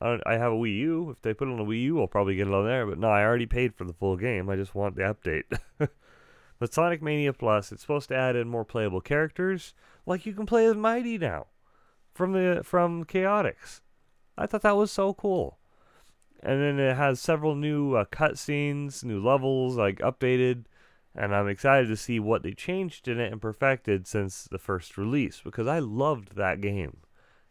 I, 0.01 0.19
I 0.25 0.33
have 0.33 0.51
a 0.51 0.55
Wii 0.55 0.77
U. 0.77 1.09
If 1.09 1.21
they 1.21 1.33
put 1.33 1.47
it 1.47 1.51
on 1.51 1.59
a 1.59 1.65
Wii 1.65 1.83
U, 1.83 2.01
I'll 2.01 2.07
probably 2.07 2.35
get 2.35 2.47
it 2.47 2.53
on 2.53 2.65
there. 2.65 2.85
But 2.85 2.99
no, 2.99 3.09
I 3.09 3.23
already 3.23 3.45
paid 3.45 3.75
for 3.75 3.85
the 3.85 3.93
full 3.93 4.17
game. 4.17 4.49
I 4.49 4.55
just 4.55 4.75
want 4.75 4.95
the 4.95 5.01
update. 5.01 5.43
But 6.59 6.73
Sonic 6.73 7.01
Mania 7.01 7.31
Plus, 7.31 7.71
it's 7.71 7.81
supposed 7.81 8.09
to 8.09 8.17
add 8.17 8.35
in 8.35 8.49
more 8.49 8.65
playable 8.65 8.99
characters, 8.99 9.73
like 10.05 10.25
you 10.25 10.33
can 10.33 10.45
play 10.45 10.65
as 10.65 10.75
Mighty 10.75 11.17
now 11.17 11.47
from 12.13 12.33
the 12.33 12.61
from 12.65 13.05
Chaotix. 13.05 13.79
I 14.37 14.45
thought 14.45 14.63
that 14.63 14.75
was 14.75 14.91
so 14.91 15.13
cool. 15.13 15.57
And 16.41 16.61
then 16.61 16.79
it 16.79 16.95
has 16.95 17.19
several 17.19 17.55
new 17.55 17.95
uh, 17.95 18.05
cutscenes, 18.05 19.03
new 19.03 19.23
levels, 19.23 19.77
like 19.77 19.99
updated, 19.99 20.65
and 21.15 21.35
I'm 21.35 21.47
excited 21.47 21.87
to 21.87 21.97
see 21.97 22.19
what 22.19 22.43
they 22.43 22.53
changed 22.53 23.07
in 23.07 23.19
it 23.19 23.31
and 23.31 23.41
perfected 23.41 24.07
since 24.07 24.43
the 24.43 24.59
first 24.59 24.97
release 24.97 25.41
because 25.43 25.67
I 25.67 25.79
loved 25.79 26.35
that 26.35 26.61
game. 26.61 26.97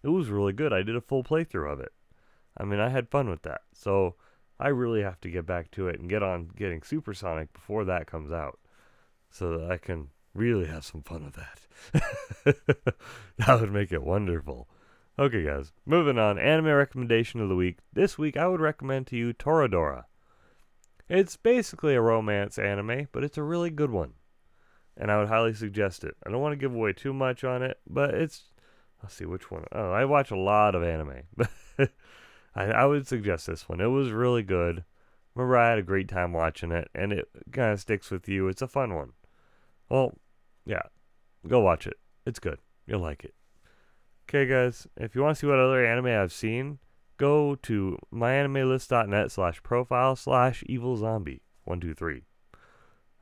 It 0.02 0.08
was 0.08 0.28
really 0.28 0.52
good. 0.52 0.72
I 0.72 0.82
did 0.82 0.96
a 0.96 1.00
full 1.00 1.24
playthrough 1.24 1.72
of 1.72 1.80
it. 1.80 1.92
I 2.56 2.64
mean, 2.64 2.80
I 2.80 2.88
had 2.88 3.08
fun 3.08 3.28
with 3.28 3.42
that. 3.42 3.62
So 3.72 4.14
I 4.60 4.68
really 4.68 5.02
have 5.02 5.20
to 5.22 5.30
get 5.30 5.46
back 5.46 5.70
to 5.72 5.88
it 5.88 6.00
and 6.00 6.08
get 6.08 6.22
on 6.22 6.50
getting 6.56 6.82
Supersonic 6.82 7.52
before 7.52 7.84
that 7.84 8.06
comes 8.06 8.32
out 8.32 8.58
so 9.30 9.58
that 9.58 9.70
I 9.70 9.76
can 9.76 10.08
really 10.34 10.66
have 10.66 10.84
some 10.84 11.02
fun 11.02 11.24
with 11.24 11.34
that. 11.34 12.54
that 13.38 13.60
would 13.60 13.72
make 13.72 13.92
it 13.92 14.02
wonderful. 14.02 14.68
Okay, 15.18 15.44
guys, 15.44 15.72
moving 15.84 16.18
on. 16.18 16.38
Anime 16.38 16.66
recommendation 16.66 17.40
of 17.40 17.48
the 17.48 17.56
week. 17.56 17.78
This 17.92 18.18
week, 18.18 18.36
I 18.36 18.46
would 18.46 18.60
recommend 18.60 19.08
to 19.08 19.16
you 19.16 19.32
Toradora. 19.32 20.04
It's 21.08 21.36
basically 21.36 21.94
a 21.94 22.00
romance 22.00 22.58
anime, 22.58 23.08
but 23.12 23.24
it's 23.24 23.38
a 23.38 23.42
really 23.42 23.70
good 23.70 23.90
one. 23.90 24.12
And 24.96 25.10
I 25.10 25.18
would 25.18 25.28
highly 25.28 25.54
suggest 25.54 26.04
it. 26.04 26.16
I 26.26 26.30
don't 26.30 26.40
want 26.40 26.52
to 26.52 26.56
give 26.56 26.74
away 26.74 26.92
too 26.92 27.12
much 27.12 27.44
on 27.44 27.62
it, 27.62 27.78
but 27.88 28.14
it's. 28.14 28.44
Let's 29.02 29.14
see 29.14 29.24
which 29.24 29.50
one. 29.50 29.64
Oh, 29.70 29.92
I 29.92 30.04
watch 30.04 30.32
a 30.32 30.36
lot 30.36 30.74
of 30.74 30.82
anime. 30.82 31.22
I, 32.54 32.64
I 32.64 32.84
would 32.84 33.06
suggest 33.06 33.46
this 33.46 33.68
one. 33.68 33.80
It 33.80 33.86
was 33.86 34.10
really 34.10 34.42
good. 34.42 34.84
Remember, 35.36 35.56
I 35.56 35.70
had 35.70 35.78
a 35.78 35.84
great 35.84 36.08
time 36.08 36.32
watching 36.32 36.72
it, 36.72 36.90
and 36.96 37.12
it 37.12 37.28
kind 37.52 37.72
of 37.72 37.80
sticks 37.80 38.10
with 38.10 38.28
you. 38.28 38.48
It's 38.48 38.60
a 38.60 38.66
fun 38.66 38.94
one. 38.94 39.12
Well, 39.88 40.14
yeah, 40.66 40.82
go 41.46 41.60
watch 41.60 41.86
it. 41.86 41.96
It's 42.26 42.40
good. 42.40 42.58
You'll 42.88 43.00
like 43.00 43.24
it. 43.24 43.34
Okay, 44.28 44.46
guys, 44.46 44.88
if 44.96 45.14
you 45.14 45.22
want 45.22 45.36
to 45.36 45.40
see 45.40 45.46
what 45.46 45.60
other 45.60 45.86
anime 45.86 46.06
I've 46.06 46.32
seen, 46.32 46.80
go 47.18 47.54
to 47.56 47.98
myanimelist.net 48.12 49.30
slash 49.30 49.62
profile 49.62 50.16
slash 50.16 50.64
evil 50.66 50.96
zombie. 50.96 51.42
One, 51.64 51.80
two, 51.80 51.94
three. 51.94 52.22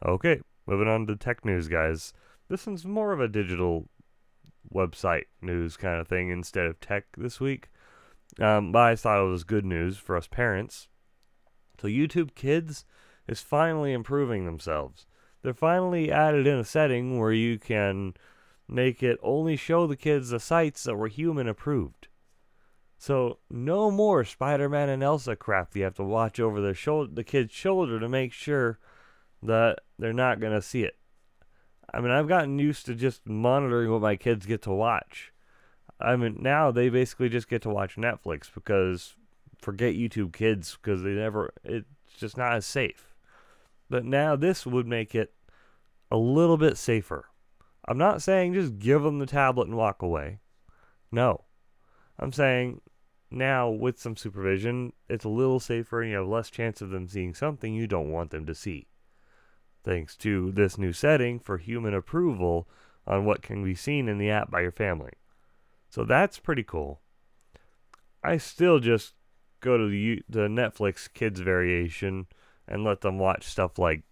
Okay, 0.05 0.41
moving 0.67 0.89
on 0.89 1.07
to 1.09 1.17
tech 1.17 1.45
news, 1.45 1.69
guys. 1.69 2.13
This 2.49 2.67
one's 2.67 2.85
more 2.85 3.13
of 3.13 3.21
a 3.21 3.29
digital 3.29 3.89
website 4.73 5.25
news 5.43 5.77
kind 5.77 6.01
of 6.01 6.07
thing 6.07 6.31
instead 6.31 6.67
of 6.67 6.79
tech 6.79 7.07
this 7.17 7.41
week. 7.41 7.71
Um, 8.41 8.71
but 8.71 8.83
I 8.83 8.97
thought 8.97 9.25
it 9.25 9.29
was 9.29 9.45
good 9.45 9.65
news 9.65 9.97
for 9.97 10.17
us 10.17 10.29
parents. 10.29 10.89
So, 11.81 11.89
YouTube 11.89 12.35
Kids 12.35 12.85
is 13.27 13.41
finally 13.41 13.93
improving 13.93 14.45
themselves 14.45 15.07
they're 15.47 15.55
finally 15.55 16.11
added 16.11 16.45
in 16.45 16.59
a 16.59 16.65
setting 16.65 17.21
where 17.21 17.31
you 17.31 17.57
can 17.57 18.15
make 18.67 19.01
it 19.01 19.17
only 19.23 19.55
show 19.55 19.87
the 19.87 19.95
kids 19.95 20.31
the 20.31 20.41
sites 20.41 20.83
that 20.83 20.97
were 20.97 21.07
human 21.07 21.47
approved. 21.47 22.06
So 22.99 23.39
no 23.51 23.91
more 23.91 24.25
Spider-Man 24.25 24.89
and 24.89 25.03
Elsa 25.03 25.37
crap. 25.37 25.77
You 25.77 25.85
have 25.85 25.95
to 25.97 26.05
watch 26.05 26.41
over 26.41 26.61
their 26.61 26.75
shoulder, 26.75 27.11
the 27.13 27.25
kid's 27.25 27.53
shoulder, 27.53 28.01
to 28.01 28.09
make 28.09 28.33
sure 28.33 28.79
that 29.43 29.81
they're 29.99 30.13
not 30.13 30.41
gonna 30.41 30.63
see 30.63 30.83
it. 30.83 30.97
I 31.93 32.01
mean, 32.01 32.11
I've 32.11 32.29
gotten 32.29 32.59
used 32.59 32.87
to 32.87 32.95
just 32.95 33.27
monitoring 33.27 33.91
what 33.91 34.03
my 34.03 34.17
kids 34.17 34.47
get 34.47 34.63
to 34.63 34.73
watch. 34.73 35.33
I 36.01 36.17
mean, 36.17 36.39
now 36.41 36.71
they 36.71 36.89
basically 36.89 37.29
just 37.29 37.49
get 37.49 37.63
to 37.63 37.71
watch 37.71 37.97
Netflix 37.97 38.53
because 38.53 39.15
forget 39.59 39.95
YouTube 39.95 40.33
Kids 40.33 40.77
because 40.81 41.03
they 41.03 41.11
never, 41.11 41.53
it's 41.65 41.87
just 42.19 42.37
not 42.37 42.55
as 42.55 42.67
safe. 42.67 43.15
But 43.89 44.05
now 44.05 44.37
this 44.37 44.67
would 44.67 44.87
make 44.87 45.15
it 45.15 45.33
a 46.11 46.17
little 46.17 46.57
bit 46.57 46.77
safer. 46.77 47.27
I'm 47.89 47.99
not 47.99 48.23
saying 48.23 48.55
just 48.55 48.79
give 48.79 49.03
them 49.03 49.19
the 49.19 49.27
tablet 49.27 49.69
and 49.69 49.77
walk 49.77 50.03
away. 50.03 50.41
No. 51.13 51.46
I'm 52.19 52.33
saying 52.33 52.81
now 53.31 53.69
with 53.69 53.99
some 53.99 54.17
supervision, 54.17 54.93
it's 55.09 55.25
a 55.25 55.31
little 55.31 55.61
safer 55.61 56.01
and 56.03 56.11
you 56.11 56.17
have 56.19 56.27
less 56.27 56.51
chance 56.51 56.81
of 56.81 56.91
them 56.91 57.09
seeing 57.09 57.35
something 57.35 57.75
you 57.75 57.87
don't 57.87 58.11
want 58.11 58.31
them 58.31 58.47
to 58.47 58.55
see. 58.55 58.89
Thanks 59.85 60.17
to 60.19 60.51
this 60.53 60.79
new 60.79 60.93
setting 60.93 61.39
for 61.39 61.59
human 61.59 61.95
approval 61.95 62.69
on 63.07 63.25
what 63.25 63.43
can 63.43 63.63
be 63.63 63.75
seen 63.75 64.09
in 64.09 64.19
the 64.19 64.31
app 64.31 64.51
by 64.51 64.63
your 64.63 64.73
family. 64.73 65.13
So 65.89 66.05
that's 66.05 66.39
pretty 66.39 66.65
cool. 66.65 67.01
I 68.23 68.39
still 68.39 68.81
just 68.81 69.15
go 69.61 69.79
to 69.79 69.89
the, 69.89 70.23
the 70.29 70.49
Netflix 70.49 71.09
kids 71.13 71.41
variation 71.41 72.27
and 72.67 72.83
let 72.83 73.01
them 73.01 73.19
watch 73.19 73.45
stuff 73.45 73.79
like 73.79 74.03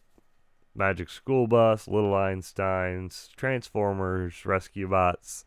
Magic 0.75 1.09
School 1.09 1.47
Bus, 1.47 1.89
Little 1.89 2.13
Einsteins, 2.13 3.35
Transformers, 3.37 4.45
Rescue 4.47 4.89
Bots. 4.89 5.45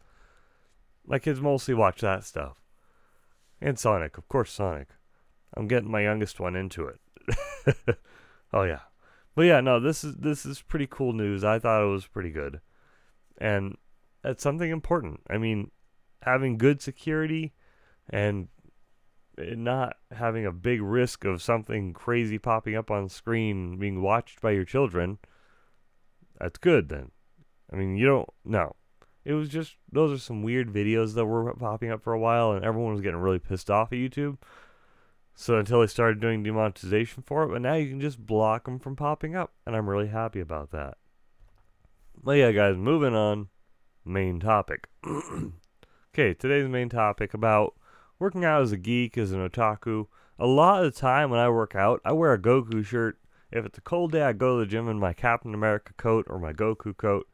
My 1.07 1.19
kids 1.19 1.39
mostly 1.39 1.73
watch 1.73 2.01
that 2.01 2.25
stuff. 2.25 2.61
And 3.61 3.79
Sonic, 3.79 4.17
of 4.17 4.27
course, 4.27 4.51
Sonic. 4.51 4.89
I'm 5.55 5.67
getting 5.67 5.89
my 5.89 6.01
youngest 6.01 6.39
one 6.39 6.55
into 6.55 6.87
it. 6.87 7.97
oh 8.53 8.63
yeah. 8.63 8.81
But 9.35 9.43
yeah, 9.43 9.61
no, 9.61 9.79
this 9.79 10.03
is 10.03 10.15
this 10.15 10.45
is 10.45 10.61
pretty 10.61 10.87
cool 10.89 11.13
news. 11.13 11.43
I 11.43 11.59
thought 11.59 11.83
it 11.83 11.91
was 11.91 12.07
pretty 12.07 12.31
good. 12.31 12.59
And 13.37 13.77
that's 14.23 14.43
something 14.43 14.69
important. 14.69 15.21
I 15.29 15.37
mean, 15.37 15.71
having 16.23 16.57
good 16.57 16.81
security 16.81 17.53
and 18.09 18.49
not 19.37 19.97
having 20.11 20.45
a 20.45 20.51
big 20.51 20.81
risk 20.81 21.23
of 21.23 21.41
something 21.41 21.93
crazy 21.93 22.37
popping 22.37 22.75
up 22.75 22.89
on 22.89 23.09
screen 23.09 23.77
being 23.77 24.01
watched 24.01 24.41
by 24.41 24.51
your 24.51 24.65
children, 24.65 25.19
that's 26.39 26.57
good 26.57 26.89
then. 26.89 27.11
I 27.71 27.75
mean, 27.75 27.95
you 27.95 28.07
don't 28.07 28.29
no. 28.43 28.75
It 29.27 29.33
was 29.33 29.49
just 29.49 29.75
those 29.91 30.13
are 30.13 30.23
some 30.23 30.41
weird 30.41 30.71
videos 30.71 31.13
that 31.15 31.25
were 31.25 31.53
popping 31.55 31.91
up 31.91 32.01
for 32.01 32.13
a 32.13 32.19
while 32.19 32.53
and 32.53 32.63
everyone 32.63 32.93
was 32.93 33.01
getting 33.01 33.19
really 33.19 33.39
pissed 33.39 33.69
off 33.69 33.91
at 33.91 33.97
YouTube. 33.97 34.37
So 35.35 35.57
until 35.57 35.81
they 35.81 35.87
started 35.87 36.21
doing 36.21 36.43
demonetization 36.43 37.23
for 37.23 37.43
it, 37.43 37.49
but 37.49 37.61
now 37.61 37.73
you 37.73 37.89
can 37.89 37.99
just 37.99 38.25
block 38.25 38.63
them 38.63 38.79
from 38.79 38.95
popping 38.95 39.35
up 39.35 39.51
and 39.65 39.75
I'm 39.75 39.89
really 39.89 40.07
happy 40.07 40.39
about 40.39 40.71
that. 40.71 40.95
But 42.23 42.37
yeah, 42.37 42.53
guys, 42.53 42.77
moving 42.77 43.15
on. 43.15 43.49
Main 44.05 44.39
topic. 44.39 44.87
okay, 45.05 46.33
today's 46.33 46.69
main 46.69 46.87
topic 46.87 47.33
about 47.33 47.75
working 48.19 48.45
out 48.45 48.61
as 48.61 48.71
a 48.71 48.77
geek, 48.77 49.17
as 49.17 49.33
an 49.33 49.45
otaku. 49.45 50.07
A 50.39 50.47
lot 50.47 50.85
of 50.85 50.93
the 50.93 50.97
time 50.97 51.31
when 51.31 51.41
I 51.41 51.49
work 51.49 51.75
out, 51.75 51.99
I 52.05 52.13
wear 52.13 52.31
a 52.31 52.39
Goku 52.39 52.85
shirt. 52.85 53.19
If 53.51 53.65
it's 53.65 53.77
a 53.77 53.81
cold 53.81 54.13
day, 54.13 54.21
I 54.21 54.31
go 54.31 54.57
to 54.57 54.63
the 54.63 54.71
gym 54.71 54.87
in 54.87 54.99
my 54.99 55.11
Captain 55.11 55.53
America 55.53 55.91
coat 55.97 56.27
or 56.29 56.39
my 56.39 56.53
Goku 56.53 56.95
coat 56.95 57.27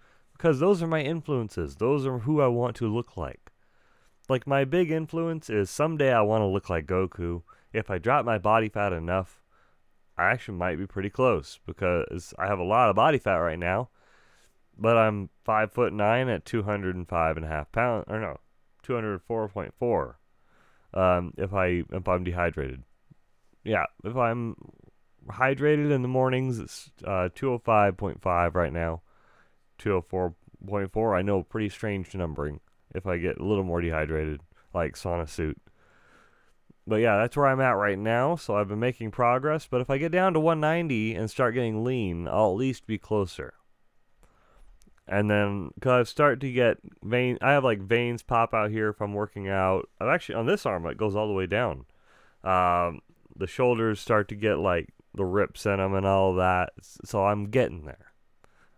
because 0.43 0.59
those 0.59 0.83
are 0.83 0.88
my 0.88 1.00
influences. 1.00 1.77
Those 1.77 2.05
are 2.05 2.19
who 2.19 2.41
I 2.41 2.47
want 2.47 2.75
to 2.75 2.93
look 2.93 3.15
like. 3.15 3.53
Like 4.27 4.45
my 4.45 4.65
big 4.65 4.91
influence 4.91 5.50
is 5.50 5.69
someday 5.69 6.12
I 6.12 6.19
want 6.19 6.41
to 6.41 6.47
look 6.47 6.69
like 6.69 6.85
Goku. 6.85 7.43
If 7.71 7.89
I 7.89 7.97
drop 7.97 8.25
my 8.25 8.38
body 8.39 8.67
fat 8.67 8.91
enough, 8.91 9.41
I 10.17 10.25
actually 10.25 10.57
might 10.57 10.77
be 10.77 10.85
pretty 10.85 11.09
close 11.09 11.62
because 11.65 12.33
I 12.38 12.47
have 12.47 12.59
a 12.59 12.63
lot 12.65 12.89
of 12.89 12.97
body 12.97 13.19
fat 13.19 13.38
right 13.38 13.57
now, 13.57 13.88
but 14.77 14.97
I'm 14.97 15.29
five 15.45 15.71
foot 15.71 15.93
nine 15.93 16.27
at 16.27 16.43
two 16.43 16.63
hundred 16.63 16.97
and 16.97 17.07
five 17.07 17.38
and 17.38 17.45
a 17.45 17.50
half 17.50 17.71
pounds, 17.71 18.03
or 18.09 18.19
no, 18.19 18.38
two 18.81 18.95
hundred 18.95 19.21
four 19.21 19.47
point 19.47 19.73
four 19.79 20.19
um, 20.93 21.33
if 21.38 21.53
I 21.53 21.83
if 21.89 22.05
I'm 22.05 22.25
dehydrated. 22.25 22.83
Yeah, 23.63 23.85
if 24.03 24.17
I'm 24.17 24.57
hydrated 25.25 25.89
in 25.89 26.01
the 26.01 26.09
mornings, 26.09 26.59
it's 26.59 26.91
uh, 27.05 27.29
205.5 27.33 28.55
right 28.55 28.73
now. 28.73 29.03
204.4. 29.80 31.18
I 31.18 31.22
know 31.22 31.44
pretty 31.44 31.70
strange 31.70 32.13
numbering 32.15 32.60
if 32.94 33.06
I 33.06 33.18
get 33.18 33.39
a 33.39 33.46
little 33.46 33.63
more 33.63 33.82
dehydrated, 33.82 34.42
like 34.74 34.96
sauna 34.96 35.27
suit. 35.27 35.60
But 36.86 36.98
yeah, 36.98 37.18
that's 37.18 37.38
where 37.38 37.48
I'm 37.48 37.62
at 37.62 37.77
right 37.77 37.98
now. 37.98 38.36
So 38.36 38.56
I've 38.56 38.68
been 38.68 38.80
making 38.80 39.12
progress. 39.12 39.68
But 39.70 39.82
if 39.82 39.89
I 39.89 39.98
get 39.98 40.12
down 40.12 40.34
to 40.34 40.39
190 40.39 41.15
and 41.15 41.30
start 41.30 41.53
getting 41.53 41.84
lean, 41.84 42.27
I'll 42.27 42.51
at 42.51 42.58
least 42.58 42.86
be 42.86 42.98
closer. 42.98 43.53
And 45.08 45.30
then, 45.30 45.72
cause 45.82 45.92
I've 45.92 46.10
started 46.10 46.42
to 46.42 46.51
get 46.51 46.77
vein, 47.03 47.38
I 47.42 47.51
have 47.51 47.63
like 47.63 47.82
veins 47.82 48.24
pop 48.24 48.53
out 48.53 48.72
here 48.72 48.89
if 48.89 49.01
I'm 49.01 49.13
working 49.13 49.50
out. 49.50 49.89
I'm 50.00 50.08
actually 50.08 50.36
on 50.36 50.46
this 50.46 50.65
arm, 50.65 50.86
it 50.86 50.98
goes 50.98 51.15
all 51.15 51.27
the 51.27 51.34
way 51.34 51.46
down. 51.46 51.86
Um, 52.44 53.01
the 53.36 53.48
shoulders 53.48 54.00
start 54.00 54.30
to 54.30 54.36
get 54.36 54.60
like 54.60 54.94
the 55.13 55.25
rips 55.25 55.65
in 55.65 55.77
them 55.77 55.94
and 55.94 56.06
all 56.06 56.36
that. 56.36 56.72
So 56.82 57.25
I'm 57.25 57.50
getting 57.50 57.86
there. 57.86 58.12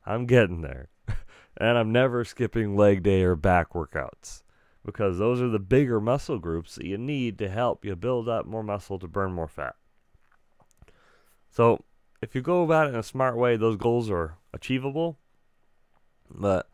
I'm 0.05 0.25
getting 0.25 0.61
there. 0.61 0.89
and 1.57 1.77
I'm 1.77 1.91
never 1.91 2.23
skipping 2.23 2.75
leg 2.75 3.03
day 3.03 3.23
or 3.23 3.35
back 3.35 3.73
workouts 3.73 4.43
because 4.85 5.17
those 5.17 5.41
are 5.41 5.49
the 5.49 5.59
bigger 5.59 5.99
muscle 5.99 6.37
groups 6.37 6.75
that 6.75 6.85
you 6.85 6.97
need 6.97 7.37
to 7.39 7.49
help 7.49 7.83
you 7.83 7.95
build 7.95 8.29
up 8.29 8.45
more 8.45 8.63
muscle 8.63 8.99
to 8.99 9.07
burn 9.07 9.33
more 9.33 9.47
fat. 9.47 9.75
So, 11.49 11.83
if 12.21 12.35
you 12.35 12.41
go 12.41 12.63
about 12.63 12.87
it 12.87 12.89
in 12.89 12.95
a 12.95 13.03
smart 13.03 13.37
way, 13.37 13.55
those 13.55 13.77
goals 13.77 14.09
are 14.09 14.37
achievable 14.53 15.17
but 16.29 16.69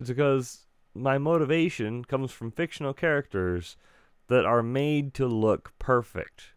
it's 0.00 0.08
because 0.08 0.66
my 0.94 1.18
motivation 1.18 2.04
comes 2.04 2.32
from 2.32 2.50
fictional 2.50 2.94
characters 2.94 3.76
that 4.28 4.44
are 4.44 4.62
made 4.62 5.14
to 5.14 5.26
look 5.26 5.72
perfect. 5.78 6.52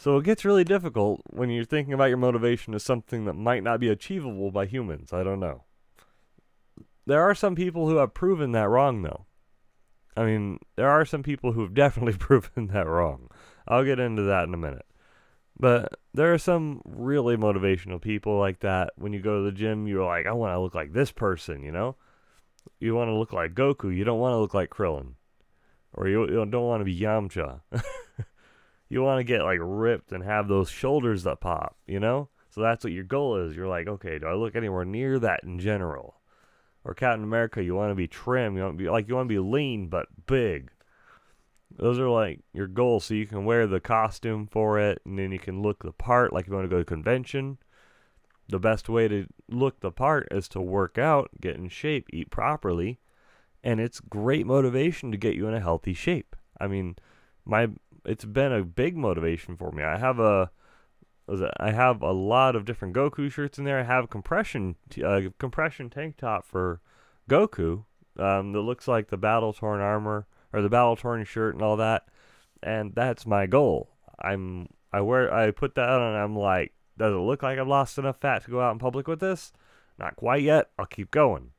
So 0.00 0.16
it 0.16 0.24
gets 0.24 0.46
really 0.46 0.64
difficult 0.64 1.20
when 1.28 1.50
you're 1.50 1.66
thinking 1.66 1.92
about 1.92 2.08
your 2.08 2.16
motivation 2.16 2.74
as 2.74 2.82
something 2.82 3.26
that 3.26 3.34
might 3.34 3.62
not 3.62 3.80
be 3.80 3.90
achievable 3.90 4.50
by 4.50 4.64
humans. 4.64 5.12
I 5.12 5.22
don't 5.22 5.40
know. 5.40 5.64
There 7.04 7.20
are 7.20 7.34
some 7.34 7.54
people 7.54 7.86
who 7.86 7.96
have 7.96 8.14
proven 8.14 8.52
that 8.52 8.70
wrong, 8.70 9.02
though. 9.02 9.26
I 10.16 10.24
mean, 10.24 10.58
there 10.76 10.88
are 10.88 11.04
some 11.04 11.22
people 11.22 11.52
who 11.52 11.60
have 11.60 11.74
definitely 11.74 12.14
proven 12.14 12.68
that 12.68 12.86
wrong. 12.86 13.28
I'll 13.68 13.84
get 13.84 14.00
into 14.00 14.22
that 14.22 14.44
in 14.44 14.54
a 14.54 14.56
minute. 14.56 14.86
But 15.58 15.92
there 16.14 16.32
are 16.32 16.38
some 16.38 16.80
really 16.86 17.36
motivational 17.36 18.00
people 18.00 18.38
like 18.38 18.60
that. 18.60 18.94
When 18.96 19.12
you 19.12 19.20
go 19.20 19.36
to 19.36 19.44
the 19.44 19.52
gym, 19.52 19.86
you're 19.86 20.06
like, 20.06 20.24
I 20.24 20.32
want 20.32 20.54
to 20.54 20.60
look 20.60 20.74
like 20.74 20.94
this 20.94 21.12
person, 21.12 21.62
you 21.62 21.72
know? 21.72 21.96
You 22.78 22.94
want 22.94 23.08
to 23.08 23.16
look 23.18 23.34
like 23.34 23.52
Goku. 23.52 23.94
You 23.94 24.04
don't 24.04 24.18
want 24.18 24.32
to 24.32 24.38
look 24.38 24.54
like 24.54 24.70
Krillin. 24.70 25.12
Or 25.92 26.08
you, 26.08 26.22
you 26.22 26.46
don't 26.46 26.66
want 26.66 26.80
to 26.80 26.86
be 26.86 26.98
Yamcha. 26.98 27.60
you 28.90 29.02
want 29.02 29.20
to 29.20 29.24
get 29.24 29.42
like 29.42 29.60
ripped 29.62 30.12
and 30.12 30.22
have 30.22 30.48
those 30.48 30.68
shoulders 30.68 31.22
that 31.22 31.40
pop, 31.40 31.76
you 31.86 31.98
know? 31.98 32.28
So 32.50 32.60
that's 32.60 32.84
what 32.84 32.92
your 32.92 33.04
goal 33.04 33.36
is. 33.36 33.56
You're 33.56 33.68
like, 33.68 33.86
okay, 33.86 34.18
do 34.18 34.26
I 34.26 34.34
look 34.34 34.56
anywhere 34.56 34.84
near 34.84 35.18
that 35.20 35.44
in 35.44 35.60
general? 35.60 36.16
Or 36.84 36.94
Captain 36.94 37.22
America, 37.22 37.62
you 37.62 37.74
want 37.74 37.92
to 37.92 37.94
be 37.94 38.08
trim. 38.08 38.56
You 38.56 38.64
want 38.64 38.76
to 38.76 38.82
be 38.82 38.90
like 38.90 39.08
you 39.08 39.14
want 39.14 39.28
to 39.28 39.34
be 39.34 39.38
lean 39.38 39.88
but 39.88 40.06
big. 40.26 40.70
Those 41.76 42.00
are 42.00 42.08
like 42.08 42.40
your 42.52 42.66
goals, 42.66 43.04
so 43.04 43.14
you 43.14 43.26
can 43.26 43.44
wear 43.44 43.66
the 43.66 43.80
costume 43.80 44.48
for 44.50 44.80
it, 44.80 45.00
and 45.04 45.16
then 45.18 45.30
you 45.30 45.38
can 45.38 45.62
look 45.62 45.84
the 45.84 45.92
part. 45.92 46.32
Like 46.32 46.48
you 46.48 46.52
want 46.52 46.64
to 46.64 46.68
go 46.68 46.78
to 46.78 46.84
convention, 46.84 47.58
the 48.48 48.58
best 48.58 48.88
way 48.88 49.06
to 49.06 49.26
look 49.48 49.80
the 49.80 49.92
part 49.92 50.26
is 50.32 50.48
to 50.48 50.60
work 50.60 50.98
out, 50.98 51.30
get 51.40 51.56
in 51.56 51.68
shape, 51.68 52.08
eat 52.12 52.30
properly, 52.30 52.98
and 53.62 53.78
it's 53.78 54.00
great 54.00 54.46
motivation 54.46 55.12
to 55.12 55.16
get 55.16 55.36
you 55.36 55.46
in 55.46 55.54
a 55.54 55.60
healthy 55.60 55.94
shape. 55.94 56.34
I 56.60 56.66
mean, 56.66 56.96
my 57.44 57.68
it's 58.04 58.24
been 58.24 58.52
a 58.52 58.64
big 58.64 58.96
motivation 58.96 59.56
for 59.56 59.72
me. 59.72 59.82
I 59.82 59.98
have 59.98 60.18
a 60.18 60.50
I 61.58 61.70
have 61.70 62.02
a 62.02 62.12
lot 62.12 62.56
of 62.56 62.64
different 62.64 62.94
Goku 62.94 63.30
shirts 63.30 63.58
in 63.58 63.64
there. 63.64 63.78
I 63.78 63.84
have 63.84 64.04
a 64.04 64.08
compression 64.08 64.76
uh, 65.04 65.22
compression 65.38 65.88
tank 65.88 66.16
top 66.16 66.44
for 66.44 66.80
Goku 67.28 67.84
um, 68.18 68.52
that 68.52 68.60
looks 68.60 68.88
like 68.88 69.08
the 69.08 69.16
battle 69.16 69.52
torn 69.52 69.80
armor 69.80 70.26
or 70.52 70.60
the 70.62 70.68
battle 70.68 70.96
torn 70.96 71.24
shirt 71.24 71.54
and 71.54 71.62
all 71.62 71.76
that. 71.76 72.06
And 72.62 72.94
that's 72.94 73.26
my 73.26 73.46
goal. 73.46 73.90
I'm 74.18 74.68
I 74.92 75.02
wear 75.02 75.32
I 75.32 75.50
put 75.52 75.76
that 75.76 75.88
on 75.88 76.02
and 76.02 76.16
I'm 76.16 76.36
like, 76.36 76.72
does 76.98 77.14
it 77.14 77.18
look 77.18 77.42
like 77.42 77.58
I've 77.58 77.68
lost 77.68 77.98
enough 77.98 78.20
fat 78.20 78.44
to 78.44 78.50
go 78.50 78.60
out 78.60 78.72
in 78.72 78.78
public 78.78 79.06
with 79.06 79.20
this? 79.20 79.52
Not 79.98 80.16
quite 80.16 80.42
yet. 80.42 80.70
I'll 80.78 80.86
keep 80.86 81.10
going. 81.10 81.52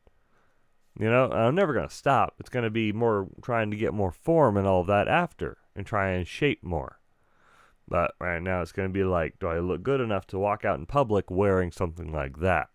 You 0.99 1.09
know, 1.09 1.31
I'm 1.31 1.55
never 1.55 1.73
gonna 1.73 1.89
stop. 1.89 2.35
It's 2.39 2.49
gonna 2.49 2.69
be 2.69 2.91
more 2.91 3.29
trying 3.41 3.71
to 3.71 3.77
get 3.77 3.93
more 3.93 4.11
form 4.11 4.57
and 4.57 4.67
all 4.67 4.81
of 4.81 4.87
that 4.87 5.07
after 5.07 5.57
and 5.75 5.85
try 5.85 6.09
and 6.11 6.27
shape 6.27 6.63
more. 6.63 6.99
But 7.87 8.13
right 8.19 8.41
now 8.41 8.61
it's 8.61 8.71
gonna 8.71 8.89
be 8.89 9.03
like, 9.03 9.39
do 9.39 9.47
I 9.47 9.59
look 9.59 9.83
good 9.83 10.01
enough 10.01 10.27
to 10.27 10.39
walk 10.39 10.63
out 10.63 10.79
in 10.79 10.85
public 10.85 11.29
wearing 11.29 11.71
something 11.71 12.11
like 12.11 12.39
that? 12.39 12.69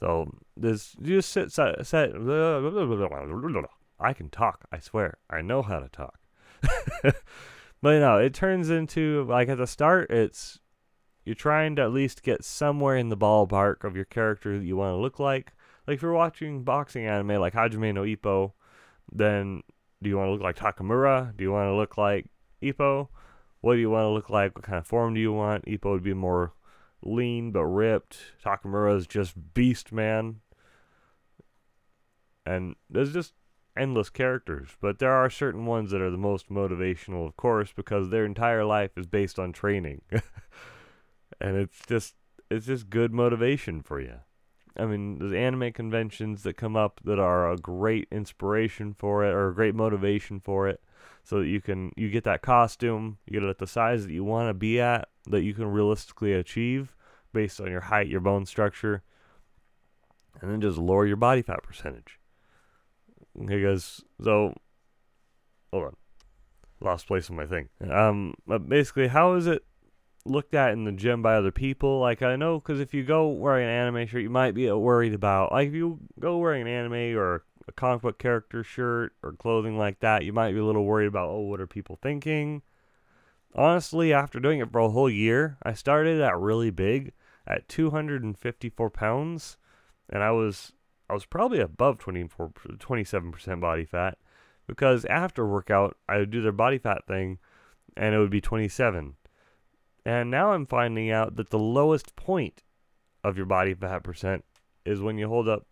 So 0.00 0.34
this 0.56 0.96
just 1.00 1.30
sit 1.30 1.52
set, 1.52 1.86
set 1.86 2.10
I 4.00 4.12
can 4.12 4.30
talk. 4.30 4.64
I 4.72 4.80
swear. 4.80 5.18
I 5.30 5.42
know 5.42 5.62
how 5.62 5.78
to 5.78 5.88
talk. 5.88 6.18
but 7.02 7.14
you 7.90 8.00
know, 8.00 8.18
it 8.18 8.34
turns 8.34 8.68
into 8.68 9.24
like 9.28 9.48
at 9.48 9.58
the 9.58 9.66
start, 9.66 10.10
it's 10.10 10.58
you're 11.24 11.34
trying 11.36 11.76
to 11.76 11.82
at 11.82 11.92
least 11.92 12.24
get 12.24 12.44
somewhere 12.44 12.96
in 12.96 13.08
the 13.08 13.16
ballpark 13.16 13.84
of 13.84 13.94
your 13.94 14.04
character 14.04 14.58
that 14.58 14.64
you 14.64 14.76
want 14.76 14.92
to 14.92 15.00
look 15.00 15.20
like. 15.20 15.52
Like 15.86 15.96
if 15.96 16.02
you're 16.02 16.12
watching 16.12 16.64
boxing 16.64 17.06
anime 17.06 17.40
like 17.40 17.54
Hajime 17.54 17.94
no 17.94 18.02
Ippo, 18.02 18.52
then 19.12 19.62
do 20.02 20.08
you 20.08 20.16
want 20.16 20.28
to 20.28 20.32
look 20.32 20.42
like 20.42 20.56
Takamura? 20.56 21.36
Do 21.36 21.44
you 21.44 21.52
want 21.52 21.68
to 21.68 21.74
look 21.74 21.96
like 21.96 22.26
Ippo? 22.62 23.08
What 23.60 23.74
do 23.74 23.80
you 23.80 23.90
want 23.90 24.04
to 24.04 24.10
look 24.10 24.28
like? 24.28 24.56
What 24.56 24.64
kind 24.64 24.78
of 24.78 24.86
form 24.86 25.14
do 25.14 25.20
you 25.20 25.32
want? 25.32 25.64
Ippo 25.66 25.92
would 25.92 26.02
be 26.02 26.14
more 26.14 26.52
lean 27.02 27.52
but 27.52 27.64
ripped. 27.64 28.18
Takamura 28.44 28.96
is 28.96 29.06
just 29.06 29.54
beast 29.54 29.92
man. 29.92 30.40
And 32.44 32.74
there's 32.90 33.12
just 33.12 33.34
endless 33.76 34.10
characters, 34.10 34.70
but 34.80 34.98
there 34.98 35.12
are 35.12 35.30
certain 35.30 35.64
ones 35.64 35.90
that 35.90 36.00
are 36.00 36.10
the 36.10 36.18
most 36.18 36.50
motivational, 36.50 37.26
of 37.26 37.36
course, 37.36 37.72
because 37.74 38.10
their 38.10 38.24
entire 38.24 38.64
life 38.64 38.90
is 38.96 39.06
based 39.06 39.38
on 39.38 39.52
training. 39.52 40.02
and 41.40 41.56
it's 41.56 41.80
just 41.86 42.14
it's 42.50 42.66
just 42.66 42.90
good 42.90 43.12
motivation 43.12 43.82
for 43.82 44.00
you. 44.00 44.16
I 44.76 44.86
mean, 44.86 45.18
there's 45.18 45.32
anime 45.32 45.72
conventions 45.72 46.42
that 46.44 46.56
come 46.56 46.76
up 46.76 47.00
that 47.04 47.18
are 47.18 47.50
a 47.50 47.56
great 47.56 48.08
inspiration 48.10 48.94
for 48.98 49.24
it 49.24 49.32
or 49.32 49.48
a 49.48 49.54
great 49.54 49.74
motivation 49.74 50.40
for 50.40 50.68
it 50.68 50.80
so 51.24 51.40
that 51.40 51.46
you 51.46 51.60
can 51.60 51.92
you 51.96 52.10
get 52.10 52.24
that 52.24 52.42
costume, 52.42 53.18
you 53.26 53.34
get 53.34 53.46
it 53.46 53.50
at 53.50 53.58
the 53.58 53.66
size 53.66 54.06
that 54.06 54.12
you 54.12 54.24
want 54.24 54.48
to 54.48 54.54
be 54.54 54.80
at 54.80 55.08
that 55.26 55.42
you 55.42 55.54
can 55.54 55.66
realistically 55.66 56.32
achieve 56.32 56.96
based 57.32 57.60
on 57.60 57.70
your 57.70 57.82
height, 57.82 58.08
your 58.08 58.20
bone 58.20 58.46
structure, 58.46 59.02
and 60.40 60.50
then 60.50 60.60
just 60.60 60.78
lower 60.78 61.06
your 61.06 61.16
body 61.16 61.42
fat 61.42 61.62
percentage. 61.62 62.18
Okay, 63.42 63.62
guys. 63.62 64.02
So, 64.22 64.54
hold 65.72 65.84
on, 65.84 65.96
lost 66.80 67.06
place 67.06 67.30
on 67.30 67.36
my 67.36 67.46
thing. 67.46 67.68
Um, 67.90 68.34
but 68.46 68.68
basically, 68.68 69.08
how 69.08 69.34
is 69.34 69.46
it 69.46 69.64
looked 70.24 70.54
at 70.54 70.72
in 70.72 70.84
the 70.84 70.92
gym 70.92 71.22
by 71.22 71.34
other 71.34 71.50
people. 71.50 72.00
Like 72.00 72.22
I 72.22 72.36
know, 72.36 72.58
because 72.58 72.80
if 72.80 72.94
you 72.94 73.04
go 73.04 73.28
wearing 73.28 73.64
an 73.64 73.70
anime 73.70 74.06
shirt, 74.06 74.22
you 74.22 74.30
might 74.30 74.54
be 74.54 74.68
uh, 74.68 74.76
worried 74.76 75.14
about 75.14 75.52
like 75.52 75.68
if 75.68 75.74
you 75.74 76.00
go 76.18 76.38
wearing 76.38 76.62
an 76.62 76.68
anime 76.68 77.16
or 77.16 77.44
a 77.68 77.72
comic 77.72 78.02
book 78.02 78.18
character 78.18 78.64
shirt 78.64 79.14
or 79.22 79.32
clothing 79.32 79.76
like 79.78 80.00
that, 80.00 80.24
you 80.24 80.32
might 80.32 80.52
be 80.52 80.58
a 80.58 80.64
little 80.64 80.84
worried 80.84 81.06
about 81.06 81.30
oh, 81.30 81.40
what 81.40 81.60
are 81.60 81.66
people 81.66 81.98
thinking? 82.00 82.62
Honestly, 83.54 84.12
after 84.12 84.40
doing 84.40 84.60
it 84.60 84.72
for 84.72 84.80
a 84.80 84.88
whole 84.88 85.10
year, 85.10 85.58
I 85.62 85.74
started 85.74 86.20
at 86.20 86.38
really 86.38 86.70
big 86.70 87.12
at 87.46 87.68
254 87.68 88.90
pounds, 88.90 89.58
and 90.08 90.22
I 90.22 90.30
was 90.30 90.72
I 91.10 91.14
was 91.14 91.26
probably 91.26 91.60
above 91.60 91.98
24 91.98 92.52
27% 92.78 93.60
body 93.60 93.84
fat 93.84 94.18
because 94.66 95.04
after 95.06 95.46
workout 95.46 95.96
I 96.08 96.18
would 96.18 96.30
do 96.30 96.40
their 96.40 96.52
body 96.52 96.78
fat 96.78 97.06
thing, 97.06 97.38
and 97.96 98.14
it 98.14 98.18
would 98.18 98.30
be 98.30 98.40
27 98.40 99.16
and 100.04 100.30
now 100.30 100.52
I'm 100.52 100.66
finding 100.66 101.10
out 101.10 101.36
that 101.36 101.50
the 101.50 101.58
lowest 101.58 102.16
point 102.16 102.62
of 103.24 103.36
your 103.36 103.46
body 103.46 103.74
fat 103.74 104.02
percent 104.02 104.44
is 104.84 105.00
when 105.00 105.18
you 105.18 105.28
hold 105.28 105.48
up 105.48 105.66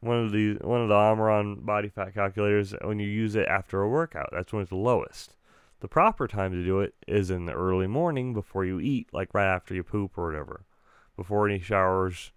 one 0.00 0.24
of 0.24 0.32
the 0.32 0.54
one 0.62 0.82
of 0.82 0.88
the 0.88 0.94
Omron 0.94 1.64
body 1.64 1.88
fat 1.88 2.14
calculators 2.14 2.74
when 2.82 2.98
you 2.98 3.08
use 3.08 3.34
it 3.34 3.46
after 3.48 3.80
a 3.80 3.88
workout. 3.88 4.30
That's 4.32 4.52
when 4.52 4.62
it's 4.62 4.70
the 4.70 4.76
lowest. 4.76 5.36
The 5.80 5.88
proper 5.88 6.28
time 6.28 6.52
to 6.52 6.64
do 6.64 6.80
it 6.80 6.94
is 7.08 7.30
in 7.30 7.46
the 7.46 7.52
early 7.52 7.88
morning 7.88 8.34
before 8.34 8.64
you 8.64 8.78
eat, 8.78 9.08
like 9.12 9.34
right 9.34 9.52
after 9.52 9.74
you 9.74 9.82
poop 9.82 10.16
or 10.16 10.26
whatever, 10.26 10.64
before 11.16 11.48
any 11.48 11.58
showers. 11.58 12.32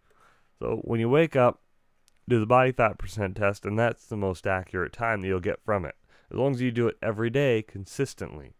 So 0.60 0.82
when 0.84 1.00
you 1.00 1.10
wake 1.10 1.36
up, 1.36 1.62
do 2.28 2.40
the 2.40 2.48
body 2.48 2.72
fat 2.72 2.98
percent 2.98 3.36
test, 3.36 3.66
and 3.66 3.78
that's 3.78 4.08
the 4.08 4.18
most 4.18 4.48
accurate 4.48 4.94
time 4.94 5.22
that 5.22 5.28
you'll 5.28 5.40
get 5.40 5.64
from 5.64 5.86
it. 5.86 5.96
As 6.32 6.38
long 6.38 6.54
as 6.54 6.62
you 6.62 6.72
do 6.72 6.88
it 6.88 6.98
every 7.04 7.30
day 7.30 7.62
consistently. 7.62 8.56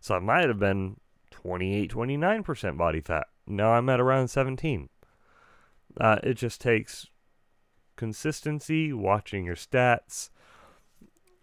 So 0.00 0.14
I 0.14 0.18
might 0.18 0.48
have 0.48 0.58
been 0.58 0.96
28, 1.42 1.92
29% 1.92 2.76
body 2.76 3.00
fat. 3.00 3.26
Now 3.46 3.72
I'm 3.72 3.88
at 3.88 4.00
around 4.00 4.28
17. 4.28 4.88
Uh, 6.00 6.18
it 6.22 6.34
just 6.34 6.60
takes 6.60 7.06
consistency, 7.96 8.92
watching 8.92 9.44
your 9.44 9.54
stats, 9.54 10.30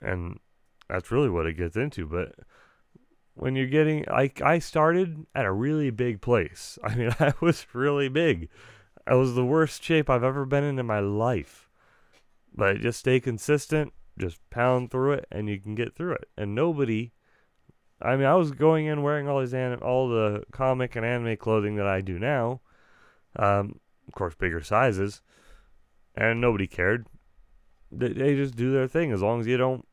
and 0.01 0.39
that's 0.89 1.12
really 1.12 1.29
what 1.29 1.45
it 1.45 1.58
gets 1.58 1.77
into. 1.77 2.06
But 2.08 2.36
when 3.36 3.56
you're 3.56 3.67
getting, 3.67 4.06
like, 4.10 4.41
I 4.41 4.60
started 4.60 5.25
at 5.36 5.45
a 5.45 5.51
really 5.51 5.91
big 5.91 6.21
place. 6.21 6.77
I 6.84 6.95
mean, 6.95 7.15
I 7.19 7.34
was 7.39 7.65
really 7.73 8.10
big. 8.10 8.49
I 9.06 9.13
was 9.13 9.36
the 9.36 9.45
worst 9.45 9.84
shape 9.84 10.10
I've 10.10 10.23
ever 10.23 10.45
been 10.45 10.63
in 10.63 10.79
in 10.79 10.86
my 10.86 10.99
life. 10.99 11.69
But 12.56 12.82
just 12.82 12.99
stay 12.99 13.19
consistent, 13.19 13.93
just 14.17 14.38
pound 14.49 14.91
through 14.91 15.13
it, 15.13 15.27
and 15.32 15.49
you 15.49 15.60
can 15.60 15.75
get 15.75 15.95
through 15.95 16.13
it. 16.13 16.29
And 16.38 16.56
nobody 16.56 17.12
I 18.03 18.17
mean, 18.17 18.25
I 18.25 18.35
was 18.35 18.51
going 18.51 18.85
in 18.85 19.01
wearing 19.01 19.29
all 19.29 19.39
these 19.39 19.53
anim- 19.53 19.81
all 19.81 20.09
the 20.09 20.43
comic 20.51 20.95
and 20.95 21.05
anime 21.05 21.37
clothing 21.37 21.77
that 21.77 21.87
I 21.87 22.01
do 22.01 22.19
now. 22.19 22.59
Um, 23.37 23.79
of 24.07 24.13
course, 24.13 24.35
bigger 24.35 24.61
sizes, 24.61 25.21
and 26.13 26.41
nobody 26.41 26.67
cared. 26.67 27.07
They, 27.91 28.09
they 28.09 28.35
just 28.35 28.55
do 28.55 28.73
their 28.73 28.87
thing 28.87 29.11
as 29.11 29.21
long 29.21 29.39
as 29.39 29.47
you 29.47 29.55
don't 29.55 29.87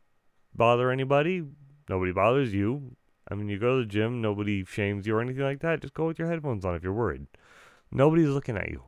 bother 0.54 0.90
anybody. 0.90 1.44
Nobody 1.88 2.12
bothers 2.12 2.52
you. 2.52 2.96
I 3.30 3.34
mean, 3.36 3.48
you 3.48 3.58
go 3.58 3.78
to 3.78 3.84
the 3.84 3.88
gym, 3.88 4.20
nobody 4.20 4.64
shames 4.64 5.06
you 5.06 5.16
or 5.16 5.20
anything 5.20 5.44
like 5.44 5.60
that. 5.60 5.80
Just 5.80 5.94
go 5.94 6.08
with 6.08 6.18
your 6.18 6.28
headphones 6.28 6.64
on 6.64 6.74
if 6.74 6.82
you're 6.82 6.92
worried. 6.92 7.28
Nobody's 7.92 8.28
looking 8.28 8.56
at 8.56 8.70
you. 8.70 8.82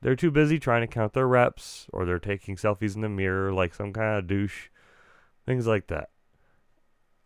They're 0.00 0.16
too 0.16 0.32
busy 0.32 0.58
trying 0.58 0.80
to 0.80 0.88
count 0.88 1.12
their 1.12 1.28
reps, 1.28 1.86
or 1.92 2.04
they're 2.04 2.18
taking 2.18 2.56
selfies 2.56 2.96
in 2.96 3.02
the 3.02 3.08
mirror 3.08 3.52
like 3.52 3.72
some 3.72 3.92
kind 3.92 4.18
of 4.18 4.26
douche. 4.26 4.68
Things 5.46 5.68
like 5.68 5.86
that. 5.86 6.10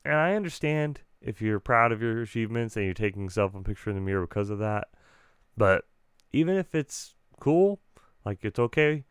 And 0.04 0.14
I 0.14 0.34
understand 0.34 1.00
if 1.26 1.42
you're 1.42 1.58
proud 1.58 1.90
of 1.90 2.00
your 2.00 2.22
achievements 2.22 2.76
and 2.76 2.84
you're 2.84 2.94
taking 2.94 3.24
yourself 3.24 3.54
a 3.54 3.60
picture 3.60 3.90
in 3.90 3.96
the 3.96 4.02
mirror 4.02 4.26
because 4.26 4.48
of 4.48 4.60
that. 4.60 4.88
But 5.56 5.84
even 6.32 6.56
if 6.56 6.72
it's 6.72 7.14
cool, 7.40 7.80
like 8.24 8.44
it's 8.44 8.60
okay, 8.60 9.04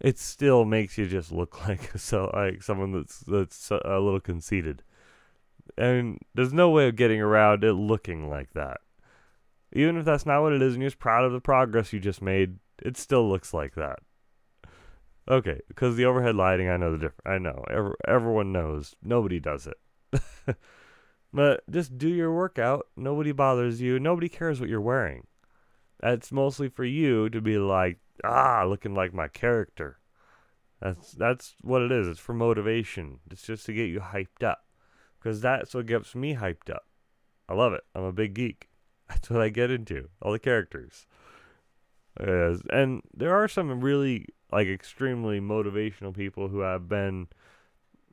it 0.00 0.18
still 0.18 0.64
makes 0.64 0.96
you 0.96 1.06
just 1.06 1.30
look 1.30 1.68
like 1.68 1.98
so 1.98 2.30
like 2.32 2.62
someone 2.62 2.92
that's 2.92 3.18
that's 3.20 3.70
a 3.70 4.00
little 4.00 4.18
conceited. 4.18 4.82
And 5.76 6.18
there's 6.34 6.54
no 6.54 6.70
way 6.70 6.88
of 6.88 6.96
getting 6.96 7.20
around 7.20 7.62
it 7.62 7.74
looking 7.74 8.30
like 8.30 8.54
that. 8.54 8.78
Even 9.74 9.98
if 9.98 10.06
that's 10.06 10.24
not 10.24 10.40
what 10.40 10.54
it 10.54 10.62
is 10.62 10.72
and 10.72 10.82
you're 10.82 10.88
just 10.88 10.98
proud 10.98 11.24
of 11.24 11.32
the 11.32 11.40
progress 11.40 11.92
you 11.92 12.00
just 12.00 12.22
made, 12.22 12.58
it 12.82 12.96
still 12.96 13.28
looks 13.28 13.52
like 13.52 13.74
that. 13.74 13.98
Okay, 15.30 15.60
because 15.68 15.96
the 15.96 16.06
overhead 16.06 16.36
lighting, 16.36 16.70
I 16.70 16.78
know 16.78 16.92
the 16.92 16.96
difference. 16.96 17.26
I 17.26 17.36
know. 17.36 17.62
Every, 17.68 17.92
everyone 18.06 18.50
knows. 18.50 18.94
Nobody 19.02 19.38
does 19.38 19.66
it. 19.66 19.76
But 21.32 21.62
just 21.70 21.98
do 21.98 22.08
your 22.08 22.32
workout. 22.32 22.86
Nobody 22.96 23.32
bothers 23.32 23.80
you. 23.80 23.98
Nobody 23.98 24.28
cares 24.28 24.60
what 24.60 24.68
you're 24.68 24.80
wearing. 24.80 25.26
That's 26.00 26.32
mostly 26.32 26.68
for 26.68 26.84
you 26.84 27.28
to 27.30 27.40
be 27.40 27.58
like, 27.58 27.98
ah, 28.24 28.64
looking 28.64 28.94
like 28.94 29.12
my 29.12 29.28
character. 29.28 29.98
That's 30.80 31.12
that's 31.12 31.54
what 31.62 31.82
it 31.82 31.92
is. 31.92 32.06
It's 32.06 32.20
for 32.20 32.34
motivation. 32.34 33.18
It's 33.30 33.42
just 33.42 33.66
to 33.66 33.72
get 33.72 33.90
you 33.90 34.00
hyped 34.00 34.44
up. 34.44 34.64
Because 35.18 35.40
that's 35.40 35.74
what 35.74 35.86
gets 35.86 36.14
me 36.14 36.36
hyped 36.36 36.70
up. 36.70 36.84
I 37.48 37.54
love 37.54 37.72
it. 37.72 37.82
I'm 37.94 38.04
a 38.04 38.12
big 38.12 38.34
geek. 38.34 38.68
That's 39.08 39.30
what 39.30 39.40
I 39.40 39.48
get 39.48 39.70
into. 39.70 40.10
All 40.22 40.32
the 40.32 40.38
characters. 40.38 41.06
Yes. 42.20 42.60
And 42.70 43.02
there 43.14 43.34
are 43.34 43.48
some 43.48 43.80
really 43.80 44.26
like 44.52 44.68
extremely 44.68 45.40
motivational 45.40 46.14
people 46.14 46.48
who 46.48 46.60
have 46.60 46.88
been 46.88 47.28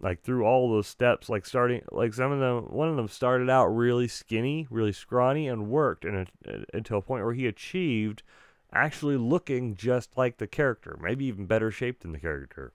like 0.02 0.22
through 0.22 0.44
all 0.46 0.70
those 0.70 0.88
steps 0.88 1.30
like 1.30 1.46
starting 1.46 1.82
like 1.92 2.14
some 2.14 2.32
of 2.32 2.40
them 2.40 2.66
one 2.76 2.90
of 2.90 2.96
them 2.96 3.08
started 3.08 3.50
out 3.50 3.68
really 3.68 4.08
skinny 4.08 4.68
really 4.70 4.92
scrawny 4.92 5.48
and 5.48 5.70
worked 5.70 6.04
and 6.04 6.30
until 6.74 6.98
a 6.98 7.02
point 7.02 7.24
where 7.24 7.34
he 7.34 7.48
achieved 7.48 8.22
actually 8.76 9.18
looking 9.18 9.76
just 9.76 10.18
like 10.18 10.38
the 10.38 10.48
character 10.48 10.98
maybe 11.02 11.26
even 11.26 11.46
better 11.46 11.72
shaped 11.72 12.02
than 12.02 12.12
the 12.12 12.20
character. 12.20 12.74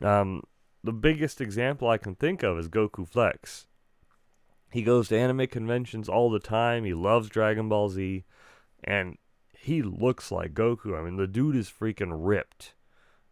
Um, 0.00 0.44
the 0.84 0.92
biggest 0.92 1.40
example 1.40 1.88
i 1.88 1.98
can 1.98 2.14
think 2.14 2.42
of 2.42 2.58
is 2.58 2.68
goku 2.68 3.06
flex. 3.06 3.66
He 4.70 4.82
goes 4.82 5.08
to 5.08 5.18
anime 5.18 5.46
conventions 5.48 6.08
all 6.08 6.30
the 6.30 6.38
time. 6.38 6.84
He 6.84 6.94
loves 6.94 7.28
dragon 7.28 7.68
ball 7.68 7.88
z 7.88 8.24
and 8.84 9.18
he 9.58 9.82
looks 9.82 10.30
like 10.30 10.54
goku. 10.54 10.96
I 10.98 11.02
mean 11.02 11.16
the 11.16 11.26
dude 11.26 11.56
is 11.56 11.68
freaking 11.68 12.12
ripped 12.12 12.74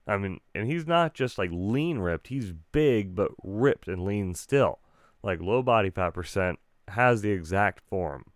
I 0.06 0.16
mean, 0.16 0.40
and 0.54 0.70
he's 0.70 0.86
not 0.86 1.14
just 1.14 1.36
like 1.38 1.50
lean 1.52 1.98
ripped, 1.98 2.28
he's 2.28 2.52
big 2.72 3.14
but 3.14 3.32
ripped 3.42 3.88
and 3.88 4.04
lean 4.04 4.34
still. 4.34 4.78
Like 5.22 5.40
low 5.40 5.62
body 5.62 5.90
fat 5.90 6.10
percent 6.10 6.58
has 6.88 7.22
the 7.22 7.30
exact 7.30 7.80
form. 7.88 8.26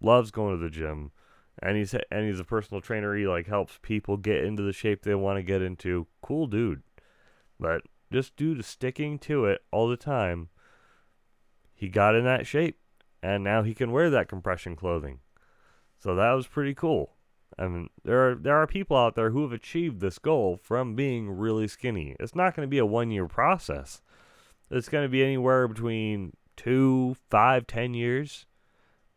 Loves 0.00 0.30
going 0.30 0.56
to 0.56 0.62
the 0.62 0.70
gym. 0.70 1.12
And 1.60 1.76
he's 1.76 1.94
and 1.94 2.26
he's 2.26 2.40
a 2.40 2.44
personal 2.44 2.80
trainer. 2.80 3.14
He 3.16 3.26
like 3.26 3.46
helps 3.46 3.78
people 3.82 4.16
get 4.16 4.44
into 4.44 4.62
the 4.62 4.72
shape 4.72 5.02
they 5.02 5.14
want 5.14 5.38
to 5.38 5.42
get 5.42 5.62
into. 5.62 6.06
Cool 6.22 6.46
dude. 6.46 6.82
But 7.58 7.82
just 8.12 8.36
due 8.36 8.54
to 8.54 8.62
sticking 8.62 9.18
to 9.20 9.44
it 9.44 9.62
all 9.72 9.88
the 9.88 9.96
time, 9.96 10.48
he 11.74 11.88
got 11.88 12.14
in 12.14 12.24
that 12.24 12.46
shape 12.46 12.78
and 13.22 13.42
now 13.42 13.62
he 13.62 13.74
can 13.74 13.90
wear 13.90 14.10
that 14.10 14.28
compression 14.28 14.76
clothing. 14.76 15.18
So 15.98 16.14
that 16.14 16.32
was 16.32 16.46
pretty 16.46 16.74
cool. 16.74 17.16
I 17.58 17.68
mean, 17.68 17.88
there 18.04 18.30
are 18.30 18.34
there 18.34 18.56
are 18.56 18.66
people 18.66 18.96
out 18.96 19.14
there 19.14 19.30
who 19.30 19.42
have 19.42 19.52
achieved 19.52 20.00
this 20.00 20.18
goal 20.18 20.56
from 20.62 20.94
being 20.94 21.30
really 21.30 21.68
skinny. 21.68 22.16
It's 22.20 22.34
not 22.34 22.54
going 22.54 22.66
to 22.66 22.70
be 22.70 22.78
a 22.78 22.86
one 22.86 23.10
year 23.10 23.26
process. 23.26 24.02
It's 24.70 24.88
going 24.88 25.04
to 25.04 25.08
be 25.08 25.22
anywhere 25.24 25.68
between 25.68 26.36
two, 26.56 27.16
five, 27.30 27.66
ten 27.66 27.94
years, 27.94 28.46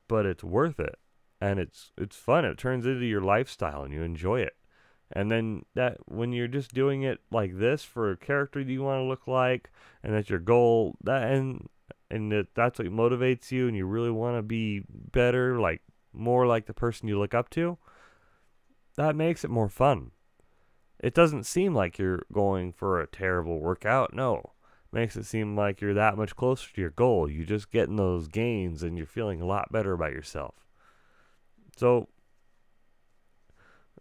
but 0.08 0.26
it's 0.26 0.44
worth 0.44 0.80
it. 0.80 0.98
and 1.42 1.60
it's 1.60 1.92
it's 1.98 2.16
fun. 2.16 2.46
It 2.46 2.58
turns 2.58 2.86
into 2.86 3.06
your 3.06 3.22
lifestyle 3.22 3.84
and 3.84 3.94
you 3.94 4.04
enjoy 4.04 4.42
it. 4.42 4.56
And 5.12 5.30
then 5.32 5.64
that 5.76 5.98
when 6.06 6.32
you're 6.32 6.48
just 6.48 6.74
doing 6.74 7.04
it 7.04 7.20
like 7.32 7.58
this 7.58 7.84
for 7.84 8.12
a 8.12 8.18
character 8.18 8.64
that 8.64 8.72
you 8.72 8.84
want 8.84 9.00
to 9.00 9.04
look 9.06 9.28
like 9.28 9.72
and 10.04 10.14
that's 10.14 10.30
your 10.30 10.40
goal, 10.40 10.96
that 11.04 11.32
and 11.32 11.68
and 12.10 12.32
that 12.32 12.48
that's 12.56 12.80
what 12.80 12.88
motivates 12.90 13.52
you 13.52 13.68
and 13.68 13.76
you 13.76 13.86
really 13.86 14.12
want 14.12 14.38
to 14.38 14.42
be 14.44 14.84
better, 14.90 15.60
like 15.60 15.82
more 16.14 16.46
like 16.48 16.66
the 16.68 16.74
person 16.74 17.08
you 17.08 17.18
look 17.20 17.34
up 17.34 17.50
to, 17.52 17.78
that 18.96 19.16
makes 19.16 19.44
it 19.44 19.50
more 19.50 19.70
fun. 19.70 20.12
It 21.00 21.14
doesn't 21.14 21.46
seem 21.46 21.74
like 21.74 21.98
you're 21.98 22.24
going 22.32 22.72
for 22.72 23.00
a 23.00 23.08
terrible 23.08 23.60
workout. 23.60 24.14
No. 24.14 24.54
It 24.92 24.96
makes 24.96 25.16
it 25.16 25.26
seem 25.26 25.56
like 25.56 25.82
you're 25.82 25.96
that 25.96 26.18
much 26.18 26.36
closer 26.36 26.72
to 26.74 26.82
your 26.82 26.92
goal. 26.92 27.30
You're 27.30 27.46
just 27.46 27.72
getting 27.72 27.96
those 27.96 28.28
gains 28.28 28.84
and 28.84 28.98
you're 28.98 29.08
feeling 29.08 29.42
a 29.42 29.46
lot 29.46 29.72
better 29.72 29.94
about 29.94 30.12
yourself. 30.12 30.56
So, 31.78 32.08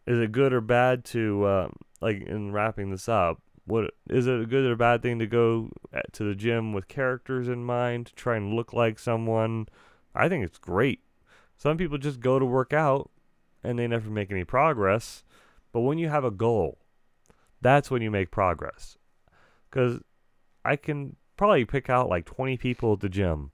is 0.06 0.18
it 0.18 0.32
good 0.32 0.52
or 0.52 0.60
bad 0.60 1.04
to, 1.06 1.46
um, 1.46 1.76
like, 2.00 2.20
in 2.22 2.52
wrapping 2.52 2.90
this 2.90 3.08
up, 3.08 3.40
what 3.64 3.94
is 4.08 4.26
it 4.26 4.40
a 4.40 4.46
good 4.46 4.64
or 4.64 4.76
bad 4.76 5.02
thing 5.02 5.18
to 5.20 5.26
go 5.26 5.70
to 6.12 6.24
the 6.24 6.34
gym 6.34 6.72
with 6.72 6.88
characters 6.88 7.48
in 7.48 7.64
mind 7.64 8.06
to 8.06 8.14
try 8.14 8.36
and 8.36 8.54
look 8.54 8.72
like 8.72 8.98
someone? 8.98 9.68
I 10.14 10.28
think 10.28 10.44
it's 10.44 10.58
great. 10.58 11.00
Some 11.56 11.76
people 11.76 11.96
just 11.96 12.20
go 12.20 12.38
to 12.38 12.44
work 12.44 12.72
out 12.72 13.10
and 13.62 13.78
they 13.78 13.86
never 13.86 14.10
make 14.10 14.30
any 14.30 14.44
progress. 14.44 15.22
But 15.72 15.80
when 15.80 15.98
you 15.98 16.08
have 16.08 16.24
a 16.24 16.30
goal, 16.30 16.78
that's 17.60 17.90
when 17.90 18.02
you 18.02 18.10
make 18.10 18.30
progress. 18.30 18.96
Because 19.68 20.00
I 20.64 20.76
can 20.76 21.16
probably 21.36 21.64
pick 21.64 21.88
out 21.88 22.08
like 22.08 22.24
20 22.24 22.56
people 22.56 22.94
at 22.94 23.00
the 23.00 23.08
gym 23.08 23.52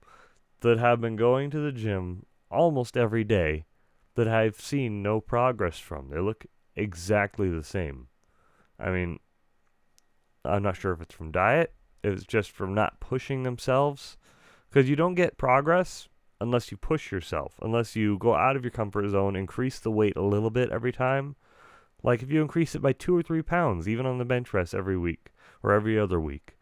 that 0.61 0.79
have 0.79 0.99
been 0.99 1.15
going 1.15 1.49
to 1.51 1.59
the 1.59 1.71
gym 1.71 2.25
almost 2.49 2.97
every 2.97 3.23
day 3.23 3.65
that 4.15 4.27
I've 4.27 4.59
seen 4.59 5.03
no 5.03 5.21
progress 5.21 5.77
from. 5.77 6.09
They 6.09 6.19
look 6.19 6.45
exactly 6.75 7.49
the 7.49 7.63
same. 7.63 8.07
I 8.79 8.89
mean, 8.89 9.19
I'm 10.43 10.63
not 10.63 10.75
sure 10.75 10.93
if 10.93 11.01
it's 11.01 11.13
from 11.13 11.31
diet, 11.31 11.73
if 12.03 12.13
it's 12.13 12.25
just 12.25 12.51
from 12.51 12.73
not 12.73 12.99
pushing 12.99 13.43
themselves. 13.43 14.17
Because 14.69 14.89
you 14.89 14.95
don't 14.95 15.15
get 15.15 15.37
progress 15.37 16.09
unless 16.39 16.71
you 16.71 16.77
push 16.77 17.11
yourself, 17.11 17.55
unless 17.61 17.95
you 17.95 18.17
go 18.17 18.35
out 18.35 18.55
of 18.55 18.63
your 18.63 18.71
comfort 18.71 19.09
zone, 19.09 19.35
increase 19.35 19.79
the 19.79 19.91
weight 19.91 20.15
a 20.15 20.21
little 20.21 20.49
bit 20.49 20.69
every 20.69 20.91
time. 20.91 21.35
Like 22.03 22.21
if 22.21 22.31
you 22.31 22.41
increase 22.41 22.75
it 22.75 22.81
by 22.81 22.93
two 22.93 23.15
or 23.15 23.23
three 23.23 23.41
pounds, 23.41 23.87
even 23.87 24.05
on 24.05 24.17
the 24.17 24.25
bench 24.25 24.47
press 24.47 24.73
every 24.73 24.97
week 24.97 25.31
or 25.63 25.73
every 25.73 25.99
other 25.99 26.19
week, 26.19 26.57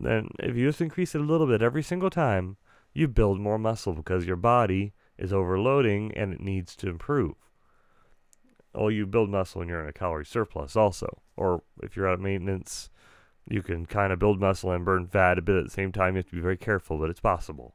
then 0.00 0.28
if 0.38 0.56
you 0.56 0.68
just 0.68 0.80
increase 0.80 1.14
it 1.14 1.20
a 1.20 1.24
little 1.24 1.46
bit 1.46 1.62
every 1.62 1.82
single 1.82 2.10
time, 2.10 2.56
you 2.92 3.08
build 3.08 3.40
more 3.40 3.58
muscle 3.58 3.92
because 3.92 4.26
your 4.26 4.36
body 4.36 4.92
is 5.18 5.32
overloading 5.32 6.12
and 6.16 6.32
it 6.32 6.40
needs 6.40 6.76
to 6.76 6.88
improve. 6.88 7.34
Oh, 8.74 8.88
you 8.88 9.06
build 9.06 9.30
muscle 9.30 9.60
when 9.60 9.68
you're 9.68 9.82
in 9.82 9.88
a 9.88 9.92
calorie 9.92 10.26
surplus 10.26 10.76
also. 10.76 11.22
Or 11.36 11.62
if 11.82 11.96
you're 11.96 12.08
at 12.08 12.20
maintenance, 12.20 12.90
you 13.48 13.62
can 13.62 13.86
kind 13.86 14.12
of 14.12 14.18
build 14.18 14.40
muscle 14.40 14.72
and 14.72 14.84
burn 14.84 15.06
fat 15.06 15.38
a 15.38 15.42
bit 15.42 15.56
at 15.56 15.64
the 15.64 15.70
same 15.70 15.92
time. 15.92 16.14
You 16.14 16.18
have 16.18 16.30
to 16.30 16.36
be 16.36 16.40
very 16.40 16.56
careful, 16.56 16.98
but 16.98 17.10
it's 17.10 17.20
possible. 17.20 17.74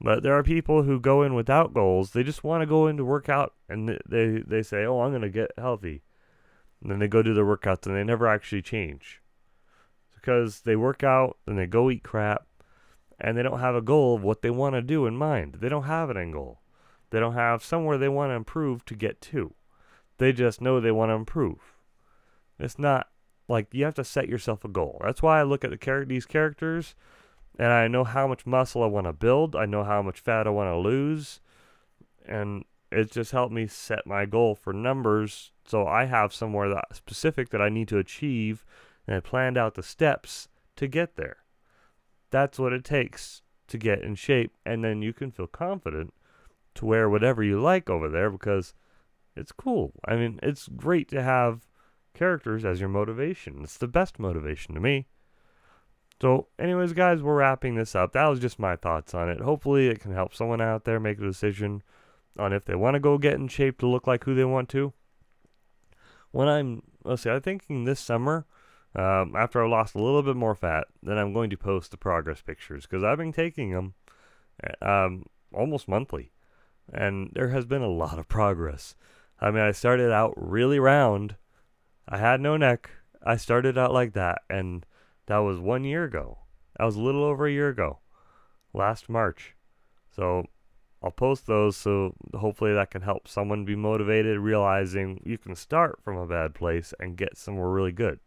But 0.00 0.22
there 0.22 0.34
are 0.34 0.42
people 0.42 0.82
who 0.82 1.00
go 1.00 1.22
in 1.22 1.34
without 1.34 1.72
goals. 1.72 2.10
They 2.10 2.22
just 2.22 2.44
want 2.44 2.62
to 2.62 2.66
go 2.66 2.86
in 2.86 2.96
to 2.98 3.04
work 3.04 3.28
out 3.28 3.54
and 3.68 3.98
they, 4.06 4.42
they 4.46 4.62
say, 4.62 4.84
oh, 4.84 5.00
I'm 5.00 5.10
going 5.10 5.22
to 5.22 5.30
get 5.30 5.52
healthy. 5.56 6.02
And 6.82 6.90
then 6.90 6.98
they 6.98 7.08
go 7.08 7.22
do 7.22 7.34
their 7.34 7.44
workouts 7.44 7.86
and 7.86 7.96
they 7.96 8.04
never 8.04 8.26
actually 8.26 8.62
change. 8.62 9.22
Because 10.14 10.60
they 10.60 10.76
work 10.76 11.02
out 11.02 11.38
and 11.46 11.58
they 11.58 11.66
go 11.66 11.90
eat 11.90 12.02
crap 12.02 12.46
and 13.18 13.36
they 13.36 13.42
don't 13.42 13.60
have 13.60 13.74
a 13.74 13.80
goal 13.80 14.16
of 14.16 14.22
what 14.22 14.42
they 14.42 14.50
want 14.50 14.74
to 14.74 14.82
do 14.82 15.06
in 15.06 15.16
mind. 15.16 15.58
They 15.60 15.68
don't 15.68 15.84
have 15.84 16.10
an 16.10 16.18
end 16.18 16.34
goal. 16.34 16.60
They 17.10 17.20
don't 17.20 17.34
have 17.34 17.64
somewhere 17.64 17.96
they 17.96 18.08
want 18.08 18.30
to 18.30 18.34
improve 18.34 18.84
to 18.86 18.94
get 18.94 19.20
to. 19.22 19.54
They 20.18 20.32
just 20.32 20.60
know 20.60 20.80
they 20.80 20.90
want 20.90 21.10
to 21.10 21.14
improve. 21.14 21.74
It's 22.58 22.78
not 22.78 23.08
like 23.48 23.68
you 23.72 23.84
have 23.84 23.94
to 23.94 24.04
set 24.04 24.28
yourself 24.28 24.64
a 24.64 24.68
goal. 24.68 25.00
That's 25.04 25.22
why 25.22 25.40
I 25.40 25.44
look 25.44 25.64
at 25.64 25.70
the 25.70 25.76
char- 25.76 26.04
these 26.04 26.26
characters 26.26 26.94
and 27.58 27.72
I 27.72 27.88
know 27.88 28.04
how 28.04 28.26
much 28.26 28.46
muscle 28.46 28.82
I 28.82 28.86
want 28.86 29.06
to 29.06 29.12
build. 29.12 29.56
I 29.56 29.66
know 29.66 29.84
how 29.84 30.02
much 30.02 30.20
fat 30.20 30.46
I 30.46 30.50
want 30.50 30.68
to 30.68 30.76
lose. 30.76 31.40
And 32.26 32.64
it 32.92 33.10
just 33.10 33.32
helped 33.32 33.52
me 33.52 33.66
set 33.66 34.06
my 34.06 34.26
goal 34.26 34.54
for 34.54 34.72
numbers 34.72 35.52
so 35.64 35.86
I 35.86 36.04
have 36.04 36.32
somewhere 36.32 36.68
that 36.68 36.94
specific 36.94 37.50
that 37.50 37.62
I 37.62 37.68
need 37.68 37.88
to 37.88 37.98
achieve 37.98 38.64
and 39.06 39.16
I 39.16 39.20
planned 39.20 39.56
out 39.56 39.74
the 39.74 39.82
steps 39.82 40.48
to 40.76 40.86
get 40.86 41.16
there. 41.16 41.38
That's 42.30 42.58
what 42.58 42.72
it 42.72 42.84
takes 42.84 43.42
to 43.68 43.78
get 43.78 44.02
in 44.02 44.14
shape 44.14 44.52
and 44.64 44.84
then 44.84 45.02
you 45.02 45.12
can 45.12 45.30
feel 45.30 45.46
confident 45.46 46.12
to 46.74 46.86
wear 46.86 47.08
whatever 47.08 47.42
you 47.42 47.60
like 47.60 47.88
over 47.88 48.08
there 48.08 48.30
because 48.30 48.74
it's 49.34 49.52
cool. 49.52 49.92
I 50.04 50.16
mean, 50.16 50.38
it's 50.42 50.68
great 50.68 51.08
to 51.08 51.22
have 51.22 51.66
characters 52.14 52.64
as 52.64 52.80
your 52.80 52.88
motivation. 52.88 53.60
It's 53.62 53.78
the 53.78 53.88
best 53.88 54.18
motivation 54.18 54.74
to 54.74 54.80
me. 54.80 55.06
So, 56.20 56.48
anyways, 56.58 56.94
guys, 56.94 57.22
we're 57.22 57.36
wrapping 57.36 57.74
this 57.74 57.94
up. 57.94 58.12
That 58.12 58.28
was 58.28 58.40
just 58.40 58.58
my 58.58 58.76
thoughts 58.76 59.14
on 59.14 59.28
it. 59.28 59.40
Hopefully, 59.40 59.88
it 59.88 60.00
can 60.00 60.12
help 60.12 60.34
someone 60.34 60.62
out 60.62 60.84
there 60.84 60.98
make 60.98 61.18
a 61.18 61.22
decision 61.26 61.82
on 62.38 62.52
if 62.52 62.64
they 62.64 62.74
want 62.74 62.94
to 62.94 63.00
go 63.00 63.18
get 63.18 63.34
in 63.34 63.48
shape 63.48 63.78
to 63.78 63.86
look 63.86 64.06
like 64.06 64.24
who 64.24 64.34
they 64.34 64.44
want 64.44 64.68
to. 64.70 64.94
When 66.30 66.48
I'm, 66.48 66.82
let's 67.04 67.22
see, 67.22 67.30
I'm 67.30 67.42
thinking 67.42 67.84
this 67.84 68.00
summer, 68.00 68.46
um, 68.94 69.34
after 69.36 69.62
I 69.62 69.68
lost 69.68 69.94
a 69.94 70.02
little 70.02 70.22
bit 70.22 70.36
more 70.36 70.54
fat, 70.54 70.86
then 71.02 71.18
I'm 71.18 71.34
going 71.34 71.50
to 71.50 71.56
post 71.56 71.90
the 71.90 71.98
progress 71.98 72.40
pictures 72.40 72.86
because 72.86 73.04
I've 73.04 73.18
been 73.18 73.32
taking 73.32 73.72
them 73.72 73.94
um, 74.80 75.26
almost 75.52 75.86
monthly, 75.86 76.32
and 76.92 77.30
there 77.34 77.48
has 77.48 77.66
been 77.66 77.82
a 77.82 77.88
lot 77.88 78.18
of 78.18 78.26
progress. 78.26 78.94
I 79.38 79.50
mean, 79.50 79.62
I 79.62 79.72
started 79.72 80.12
out 80.12 80.32
really 80.36 80.78
round. 80.78 81.36
I 82.08 82.16
had 82.16 82.40
no 82.40 82.56
neck. 82.56 82.90
I 83.22 83.36
started 83.36 83.76
out 83.76 83.92
like 83.92 84.14
that, 84.14 84.42
and 84.48 84.86
that 85.26 85.38
was 85.38 85.58
one 85.58 85.84
year 85.84 86.04
ago. 86.04 86.38
That 86.78 86.84
was 86.84 86.96
a 86.96 87.02
little 87.02 87.24
over 87.24 87.46
a 87.46 87.52
year 87.52 87.68
ago, 87.68 88.00
last 88.72 89.08
March. 89.08 89.54
So 90.14 90.44
I'll 91.02 91.10
post 91.10 91.46
those 91.46 91.76
so 91.76 92.14
hopefully 92.34 92.72
that 92.74 92.90
can 92.90 93.02
help 93.02 93.28
someone 93.28 93.64
be 93.64 93.76
motivated, 93.76 94.38
realizing 94.38 95.20
you 95.24 95.38
can 95.38 95.54
start 95.54 96.00
from 96.02 96.16
a 96.16 96.26
bad 96.26 96.54
place 96.54 96.92
and 96.98 97.16
get 97.16 97.36
somewhere 97.36 97.68
really 97.68 97.92
good. 97.92 98.20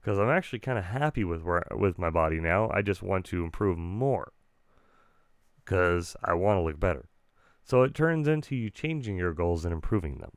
Because 0.00 0.18
I'm 0.18 0.30
actually 0.30 0.58
kind 0.58 0.78
of 0.78 0.84
happy 0.84 1.22
with 1.24 1.42
where 1.42 1.64
with 1.70 1.98
my 1.98 2.10
body 2.10 2.40
now. 2.40 2.70
I 2.72 2.82
just 2.82 3.02
want 3.02 3.24
to 3.26 3.44
improve 3.44 3.78
more. 3.78 4.32
Because 5.64 6.16
I 6.24 6.34
want 6.34 6.58
to 6.58 6.62
look 6.62 6.80
better. 6.80 7.08
So 7.62 7.82
it 7.82 7.94
turns 7.94 8.26
into 8.26 8.56
you 8.56 8.68
changing 8.68 9.16
your 9.16 9.32
goals 9.32 9.64
and 9.64 9.72
improving 9.72 10.18
them 10.18 10.32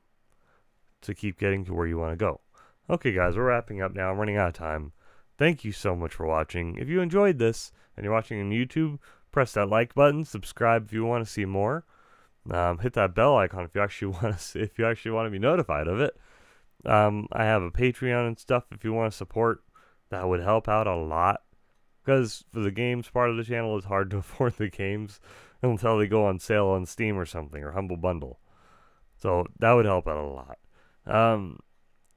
to 1.01 1.15
keep 1.15 1.39
getting 1.39 1.65
to 1.65 1.73
where 1.73 1.87
you 1.87 1.97
want 1.97 2.11
to 2.11 2.15
go. 2.15 2.41
Okay, 2.89 3.11
guys, 3.11 3.35
we're 3.35 3.45
wrapping 3.45 3.81
up 3.81 3.95
now. 3.95 4.11
I'm 4.11 4.17
running 4.17 4.37
out 4.37 4.49
of 4.49 4.53
time. 4.53 4.91
Thank 5.37 5.65
you 5.65 5.71
so 5.71 5.95
much 5.95 6.13
for 6.13 6.25
watching. 6.25 6.77
If 6.77 6.87
you 6.87 7.01
enjoyed 7.01 7.39
this 7.39 7.71
and 7.95 8.03
you're 8.03 8.13
watching 8.13 8.39
on 8.39 8.51
YouTube, 8.51 8.99
press 9.31 9.53
that 9.53 9.69
like 9.69 9.93
button, 9.93 10.23
subscribe 10.23 10.85
if 10.85 10.93
you 10.93 11.05
want 11.05 11.25
to 11.25 11.31
see 11.31 11.45
more. 11.45 11.85
Um, 12.49 12.77
hit 12.79 12.93
that 12.93 13.15
bell 13.15 13.37
icon 13.37 13.65
if 13.65 13.73
you 13.73 13.81
actually 13.81 14.11
want 14.21 14.37
to 14.37 14.41
see, 14.41 14.59
if 14.59 14.79
you 14.79 14.85
actually 14.85 15.11
want 15.11 15.27
to 15.27 15.31
be 15.31 15.39
notified 15.39 15.87
of 15.87 15.99
it. 15.99 16.15
Um, 16.85 17.27
I 17.31 17.45
have 17.45 17.63
a 17.63 17.71
Patreon 17.71 18.27
and 18.27 18.39
stuff 18.39 18.65
if 18.71 18.83
you 18.83 18.93
want 18.93 19.11
to 19.11 19.17
support. 19.17 19.63
That 20.09 20.27
would 20.27 20.41
help 20.41 20.69
out 20.69 20.87
a 20.87 20.95
lot. 20.95 21.41
Because 22.03 22.45
for 22.53 22.59
the 22.59 22.71
games 22.71 23.09
part 23.09 23.31
of 23.31 23.37
the 23.37 23.43
channel, 23.43 23.75
it's 23.77 23.87
hard 23.87 24.11
to 24.11 24.17
afford 24.19 24.53
the 24.53 24.69
games 24.69 25.19
until 25.61 25.97
they 25.97 26.07
go 26.07 26.25
on 26.25 26.39
sale 26.39 26.67
on 26.67 26.85
Steam 26.85 27.17
or 27.17 27.25
something 27.25 27.63
or 27.63 27.71
Humble 27.71 27.97
Bundle. 27.97 28.39
So 29.17 29.47
that 29.59 29.71
would 29.71 29.85
help 29.85 30.07
out 30.07 30.17
a 30.17 30.27
lot. 30.27 30.57
Um, 31.07 31.59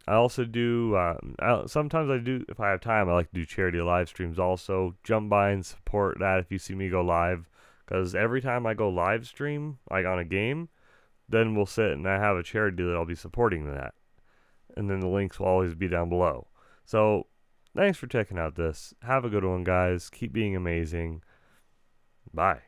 I 0.08 0.14
also 0.14 0.44
do. 0.44 0.96
Um, 0.96 1.34
I, 1.38 1.66
sometimes 1.66 2.10
I 2.10 2.16
do 2.16 2.44
if 2.48 2.58
I 2.60 2.70
have 2.70 2.80
time. 2.80 3.08
I 3.08 3.12
like 3.12 3.28
to 3.30 3.34
do 3.34 3.44
charity 3.44 3.80
live 3.80 4.08
streams. 4.08 4.38
Also, 4.38 4.96
jump 5.04 5.28
by 5.28 5.50
and 5.50 5.64
support 5.64 6.18
that 6.18 6.40
if 6.40 6.50
you 6.50 6.58
see 6.58 6.74
me 6.74 6.88
go 6.88 7.02
live. 7.02 7.48
Because 7.84 8.14
every 8.14 8.40
time 8.40 8.66
I 8.66 8.72
go 8.72 8.88
live 8.88 9.26
stream, 9.26 9.78
like 9.90 10.06
on 10.06 10.18
a 10.18 10.24
game, 10.24 10.70
then 11.28 11.54
we'll 11.54 11.66
sit 11.66 11.92
and 11.92 12.08
I 12.08 12.18
have 12.18 12.36
a 12.36 12.42
charity 12.42 12.82
that 12.82 12.94
I'll 12.94 13.04
be 13.04 13.14
supporting 13.14 13.66
that, 13.70 13.94
and 14.76 14.90
then 14.90 15.00
the 15.00 15.08
links 15.08 15.38
will 15.38 15.46
always 15.46 15.74
be 15.74 15.88
down 15.88 16.08
below. 16.08 16.46
So, 16.86 17.26
thanks 17.76 17.98
for 17.98 18.06
checking 18.06 18.38
out 18.38 18.56
this. 18.56 18.94
Have 19.02 19.24
a 19.26 19.30
good 19.30 19.44
one, 19.44 19.64
guys. 19.64 20.08
Keep 20.08 20.32
being 20.32 20.56
amazing. 20.56 21.22
Bye. 22.32 22.67